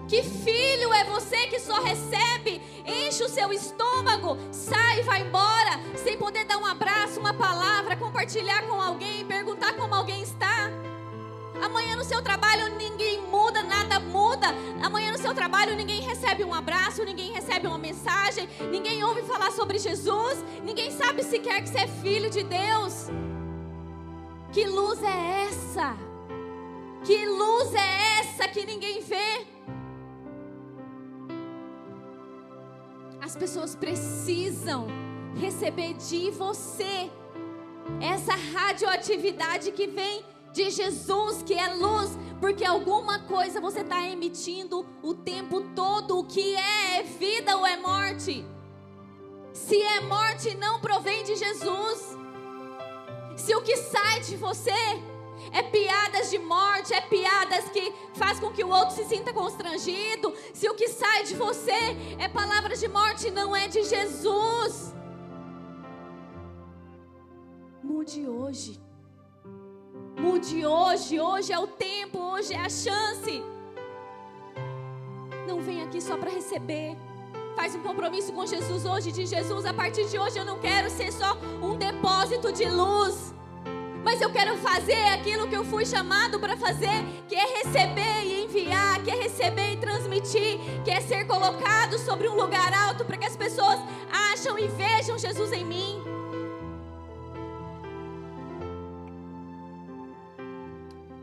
Que 0.09 0.25
filho 0.25 0.93
é 0.93 1.05
você 1.05 1.47
que 1.47 1.61
só 1.61 1.81
recebe, 1.81 2.61
enche 2.85 3.23
o 3.23 3.29
seu 3.29 3.53
estômago, 3.53 4.37
sai 4.51 4.99
e 4.99 5.03
vai 5.05 5.21
embora, 5.21 5.81
sem 5.95 6.19
poder 6.19 6.47
dar 6.47 6.59
um 6.59 6.67
abraço, 6.67 7.21
uma 7.21 7.33
palavra, 7.33 7.97
compartilhar 7.97 8.67
com 8.67 8.83
alguém, 8.83 9.25
perguntar 9.25 9.75
como 9.75 9.95
alguém 9.95 10.21
está? 10.21 10.69
Amanhã 11.63 11.97
no 11.97 12.05
seu 12.05 12.23
trabalho 12.23 12.77
ninguém 12.77 13.23
muda, 13.23 13.63
nada 13.63 13.99
muda. 14.01 14.49
Amanhã 14.83 15.13
no 15.13 15.19
seu 15.19 15.35
trabalho 15.35 15.75
ninguém 15.75 16.01
recebe 16.01 16.45
um 16.45 16.55
abraço, 16.55 17.05
ninguém 17.05 17.33
recebe 17.33 17.67
uma 17.67 17.79
mensagem, 17.79 18.49
ninguém 18.71 19.03
ouve 19.03 19.23
falar 19.23 19.51
sobre 19.53 19.79
Jesus, 19.79 20.45
ninguém 20.65 20.91
sabe 20.91 21.23
sequer 21.23 21.63
que 21.63 21.69
você 21.69 21.81
é 21.81 21.87
filho 21.89 22.31
de 22.31 22.43
Deus. 22.43 23.09
Que 24.53 24.65
luz 24.67 25.03
é 25.03 25.45
essa? 25.49 25.97
Que 27.05 27.27
luz 27.27 27.75
é 27.75 28.21
essa 28.21 28.49
que 28.49 28.65
ninguém 28.65 29.01
vê? 29.01 29.47
As 33.21 33.35
pessoas 33.37 33.75
precisam 33.75 34.87
receber 35.35 35.95
de 35.95 36.31
você 36.31 37.11
essa 38.01 38.35
radioatividade 38.35 39.73
que 39.73 39.87
vem 39.87 40.25
de 40.57 40.71
Jesus, 40.71 41.43
que 41.43 41.53
é 41.53 41.75
luz, 41.75 42.17
porque 42.41 42.65
alguma 42.65 43.19
coisa 43.19 43.61
você 43.61 43.81
está 43.81 44.03
emitindo 44.09 44.87
o 45.03 45.13
tempo 45.13 45.61
todo. 45.75 46.19
O 46.19 46.25
que 46.25 46.57
é? 46.57 47.01
É 47.01 47.03
vida 47.03 47.55
ou 47.59 47.67
é 47.67 47.77
morte? 47.77 48.43
Se 49.53 49.81
é 49.83 50.01
morte, 50.01 50.57
não 50.57 50.81
provém 50.81 51.23
de 51.25 51.37
Jesus. 51.37 52.17
Se 53.37 53.55
o 53.55 53.61
que 53.61 53.77
sai 53.77 54.21
de 54.21 54.37
você 54.37 54.71
é 55.53 55.63
piadas 55.63 56.31
de 56.31 56.39
morte, 56.39 56.95
é 56.95 57.03
piadas 57.03 57.69
que 57.69 57.93
faz 58.15 58.41
com 58.41 58.51
que 58.51 58.65
o 58.65 58.71
outro 58.71 58.97
se 58.97 59.05
sinta 59.05 59.35
constrangido. 59.35 60.33
Se 60.55 60.67
o 60.71 60.75
que 60.75 60.89
sai 60.89 61.25
de 61.25 61.35
você 61.35 61.81
é 62.19 62.29
palavras 62.29 62.81
de 62.81 62.89
morte, 62.89 63.31
não 63.31 63.55
é 63.55 63.69
de 63.69 63.83
Jesus. 63.83 64.95
Mude 67.83 68.27
hoje. 68.27 68.86
Mude 70.17 70.67
hoje. 70.67 71.21
Hoje 71.21 71.53
é 71.53 71.59
o 71.59 71.67
tempo, 71.67 72.19
hoje 72.19 72.55
é 72.55 72.59
a 72.59 72.69
chance. 72.69 73.43
Não 75.47 75.61
vem 75.61 75.83
aqui 75.83 76.01
só 76.01 76.17
para 76.17 76.31
receber. 76.31 76.97
Faz 77.55 77.75
um 77.75 77.83
compromisso 77.83 78.33
com 78.33 78.45
Jesus 78.47 78.85
hoje, 78.85 79.12
de 79.12 79.27
Jesus. 79.27 79.64
A 79.64 79.73
partir 79.73 80.07
de 80.07 80.19
hoje 80.19 80.39
eu 80.39 80.45
não 80.45 80.59
quero 80.59 80.91
ser 80.91 81.12
só 81.12 81.37
um 81.62 81.77
depósito 81.77 82.53
de 82.53 82.64
luz 82.67 83.35
mas 84.07 84.21
eu 84.21 84.31
quero 84.31 84.57
fazer 84.59 85.03
aquilo 85.09 85.49
que 85.49 85.57
eu 85.57 85.64
fui 85.64 85.85
chamado 85.85 86.39
para 86.39 86.57
fazer, 86.57 87.05
que 87.29 87.35
é 87.35 87.45
receber 87.59 88.23
e 88.23 88.45
enviar, 88.45 89.03
que 89.03 89.11
é 89.11 89.17
receber 89.17 89.73
e 89.73 89.77
transmitir, 89.79 90.61
que 90.85 90.93
é 90.93 91.01
ser 91.01 91.27
colocado 91.27 91.99
sobre 91.99 92.29
um 92.29 92.37
lugar 92.37 92.73
alto 92.73 93.05
para 93.05 93.17
que 93.17 93.27
as 93.27 93.35
pessoas 93.35 93.81
acham 94.33 94.57
e 94.57 94.69
vejam 94.69 95.19
Jesus 95.19 95.51
em 95.51 95.64
mim. 95.64 96.16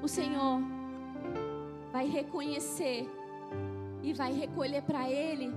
O 0.03 0.07
Senhor 0.09 0.59
vai 1.93 2.09
reconhecer 2.09 3.09
e 4.03 4.11
vai 4.11 4.33
recolher 4.33 4.81
para 4.81 5.09
Ele 5.09 5.49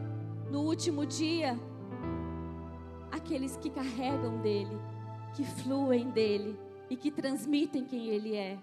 no 0.52 0.60
último 0.60 1.04
dia 1.04 1.58
aqueles 3.10 3.56
que 3.56 3.68
carregam 3.68 4.38
dele, 4.38 4.78
que 5.34 5.42
fluem 5.42 6.10
dele 6.10 6.56
e 6.88 6.96
que 6.96 7.10
transmitem 7.10 7.84
quem 7.84 8.06
Ele 8.06 8.36
é. 8.36 8.56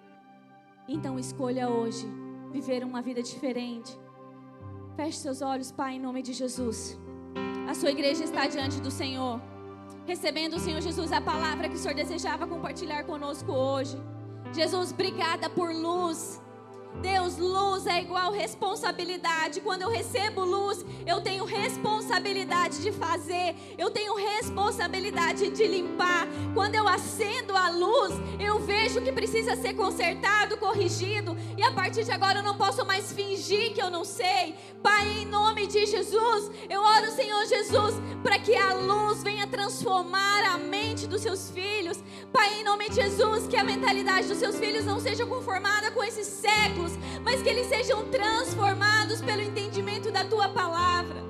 Então 0.87 1.19
escolha 1.19 1.69
hoje 1.69 2.07
viver 2.49 2.85
uma 2.85 3.01
vida 3.01 3.21
diferente. 3.21 3.93
Feche 4.95 5.17
seus 5.17 5.41
olhos, 5.41 5.69
Pai, 5.69 5.95
em 5.95 5.99
nome 5.99 6.21
de 6.21 6.31
Jesus. 6.31 6.97
A 7.67 7.73
sua 7.73 7.91
igreja 7.91 8.23
está 8.23 8.47
diante 8.47 8.79
do 8.79 8.89
Senhor, 8.89 9.41
recebendo 10.05 10.53
o 10.53 10.59
Senhor 10.59 10.79
Jesus 10.79 11.11
a 11.11 11.19
palavra 11.19 11.67
que 11.67 11.75
o 11.75 11.77
Senhor 11.77 11.93
desejava 11.93 12.47
compartilhar 12.47 13.03
conosco 13.03 13.51
hoje. 13.51 13.97
Jesus, 14.53 14.91
obrigada 14.91 15.49
por 15.49 15.73
luz. 15.73 16.39
Deus, 17.01 17.37
luz 17.37 17.85
é 17.87 18.01
igual 18.01 18.31
responsabilidade. 18.31 19.61
Quando 19.61 19.81
eu 19.81 19.89
recebo 19.89 20.43
luz, 20.45 20.85
eu 21.05 21.21
tenho 21.21 21.43
responsabilidade 21.43 22.81
de 22.81 22.91
fazer, 22.91 23.55
eu 23.77 23.89
tenho 23.89 24.15
responsabilidade 24.15 25.49
de 25.49 25.67
limpar. 25.67 26.27
Quando 26.53 26.75
eu 26.75 26.87
acendo 26.87 27.55
a 27.55 27.69
luz, 27.69 28.13
eu 28.39 28.59
vejo 28.59 29.01
que 29.01 29.11
precisa 29.11 29.55
ser 29.55 29.73
consertado, 29.73 30.57
corrigido, 30.57 31.35
e 31.57 31.63
a 31.63 31.71
partir 31.71 32.03
de 32.03 32.11
agora 32.11 32.39
eu 32.39 32.43
não 32.43 32.55
posso 32.55 32.85
mais 32.85 33.11
fingir 33.11 33.73
que 33.73 33.81
eu 33.81 33.89
não 33.89 34.03
sei. 34.03 34.55
Pai, 34.81 35.07
em 35.21 35.25
nome 35.25 35.65
de 35.67 35.85
Jesus, 35.85 36.51
eu 36.69 36.81
oro, 36.81 37.11
Senhor 37.11 37.45
Jesus, 37.45 37.95
para 38.21 38.37
que 38.39 38.55
a 38.55 38.73
luz 38.73 39.23
venha 39.23 39.47
transformar 39.47 40.43
a 40.53 40.57
mente 40.57 41.07
dos 41.07 41.21
seus 41.21 41.49
filhos. 41.49 41.97
Pai, 42.31 42.59
em 42.59 42.63
nome 42.63 42.89
de 42.89 42.95
Jesus, 42.95 43.47
que 43.47 43.57
a 43.57 43.63
mentalidade 43.63 44.27
dos 44.27 44.37
seus 44.37 44.57
filhos 44.57 44.85
não 44.85 44.99
seja 44.99 45.25
conformada 45.25 45.91
com 45.91 46.03
esse 46.03 46.23
século 46.23 46.82
mas 47.23 47.41
que 47.41 47.49
eles 47.49 47.67
sejam 47.67 48.05
transformados 48.09 49.21
pelo 49.21 49.41
entendimento 49.41 50.11
da 50.11 50.23
tua 50.23 50.49
palavra. 50.49 51.23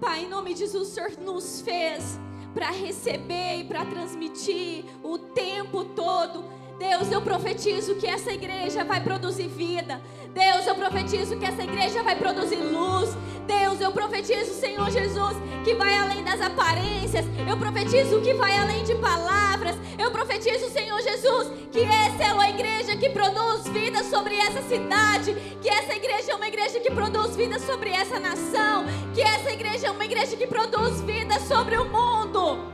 Pai, 0.00 0.24
em 0.24 0.28
nome 0.28 0.52
de 0.52 0.60
Jesus, 0.60 0.88
o 0.88 0.90
Senhor 0.92 1.12
nos 1.20 1.60
fez 1.60 2.18
para 2.52 2.70
receber 2.70 3.60
e 3.60 3.64
para 3.64 3.84
transmitir 3.84 4.84
o 5.02 5.18
tempo 5.18 5.84
todo. 5.84 6.44
Deus, 6.78 7.10
eu 7.12 7.22
profetizo 7.22 7.94
que 7.94 8.06
essa 8.06 8.32
igreja 8.32 8.84
vai 8.84 9.00
produzir 9.02 9.46
vida. 9.46 10.02
Deus, 10.34 10.66
eu 10.66 10.74
profetizo 10.74 11.36
que 11.36 11.44
essa 11.44 11.62
igreja 11.62 12.02
vai 12.02 12.16
produzir 12.16 12.56
luz. 12.56 13.16
Deus, 13.46 13.80
eu 13.80 13.92
profetizo, 13.92 14.54
Senhor 14.54 14.90
Jesus, 14.90 15.36
que 15.64 15.74
vai 15.74 15.94
além 15.96 16.24
das 16.24 16.40
aparências. 16.40 17.26
Eu 17.48 17.56
profetizo 17.56 18.20
que 18.20 18.32
vai 18.34 18.56
além 18.56 18.82
de 18.84 18.94
palavras. 18.94 19.76
Eu 19.98 20.10
profetizo, 20.10 20.70
Senhor 20.70 21.00
Jesus, 21.02 21.52
que 21.70 21.80
essa 21.80 22.24
é 22.24 22.32
uma 22.32 22.48
igreja 22.48 22.96
que 22.96 23.10
produz 23.10 23.68
vida 23.68 24.02
sobre 24.04 24.36
essa 24.36 24.62
cidade. 24.62 25.34
Que 25.60 25.68
essa 25.68 25.94
igreja 25.94 26.32
é 26.32 26.34
uma 26.34 26.48
igreja 26.48 26.80
que 26.80 26.90
produz 26.90 27.36
vida 27.36 27.58
sobre 27.58 27.90
essa 27.90 28.18
nação. 28.18 28.86
Que 29.14 29.20
essa 29.20 29.50
igreja 29.50 29.88
é 29.88 29.90
uma 29.90 30.04
igreja 30.04 30.36
que 30.36 30.46
produz 30.46 31.00
vida 31.02 31.38
sobre 31.40 31.76
o 31.76 31.84
mundo. 31.84 32.70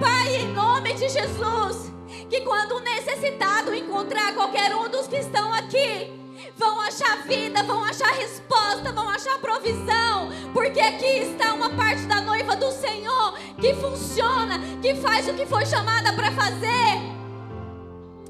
Pai, 0.00 0.36
em 0.36 0.52
nome 0.52 0.94
de 0.94 1.10
Jesus, 1.10 1.92
que 2.30 2.40
quando 2.40 2.80
necessitado 2.80 3.74
encontrar 3.74 4.34
qualquer 4.34 4.74
um 4.74 4.88
dos 4.88 5.06
que 5.06 5.16
estão 5.16 5.52
aqui, 5.52 6.19
vão 6.56 6.80
achar 6.80 7.22
vida, 7.26 7.62
vão 7.62 7.84
achar 7.84 8.12
resposta, 8.14 8.92
vão 8.92 9.08
achar 9.08 9.38
provisão, 9.38 10.30
porque 10.52 10.80
aqui 10.80 11.18
está 11.18 11.54
uma 11.54 11.70
parte 11.70 12.02
da 12.06 12.20
noiva 12.20 12.56
do 12.56 12.70
Senhor 12.70 13.38
que 13.60 13.74
funciona, 13.74 14.58
que 14.80 14.94
faz 14.94 15.28
o 15.28 15.34
que 15.34 15.46
foi 15.46 15.66
chamada 15.66 16.12
para 16.12 16.30
fazer. 16.32 16.98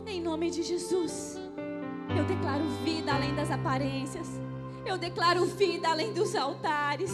Em 0.07 0.21
nome 0.21 0.51
de 0.51 0.62
Jesus, 0.62 1.39
eu 2.16 2.25
declaro 2.25 2.64
vida 2.85 3.12
além 3.12 3.35
das 3.35 3.51
aparências. 3.51 4.29
Eu 4.85 4.99
declaro 4.99 5.45
vida 5.45 5.89
além 5.89 6.12
dos 6.12 6.35
altares. 6.35 7.12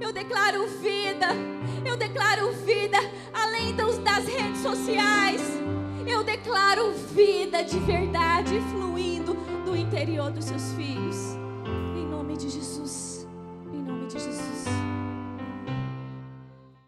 Eu 0.00 0.12
declaro 0.12 0.66
vida. 0.66 1.28
Eu 1.84 1.96
declaro 1.96 2.52
vida 2.52 2.98
além 3.32 3.74
dos, 3.74 3.98
das 3.98 4.26
redes 4.26 4.60
sociais. 4.60 5.40
Eu 6.06 6.22
declaro 6.22 6.92
vida 6.92 7.62
de 7.62 7.78
verdade 7.78 8.60
fluindo 8.70 9.36
interior 9.76 10.30
dos 10.30 10.44
seus 10.44 10.72
filhos. 10.72 11.16
Em 11.96 12.06
nome 12.06 12.36
de 12.36 12.48
Jesus. 12.48 13.26
Em 13.72 13.82
nome 13.82 14.06
de 14.06 14.18
Jesus. 14.18 14.53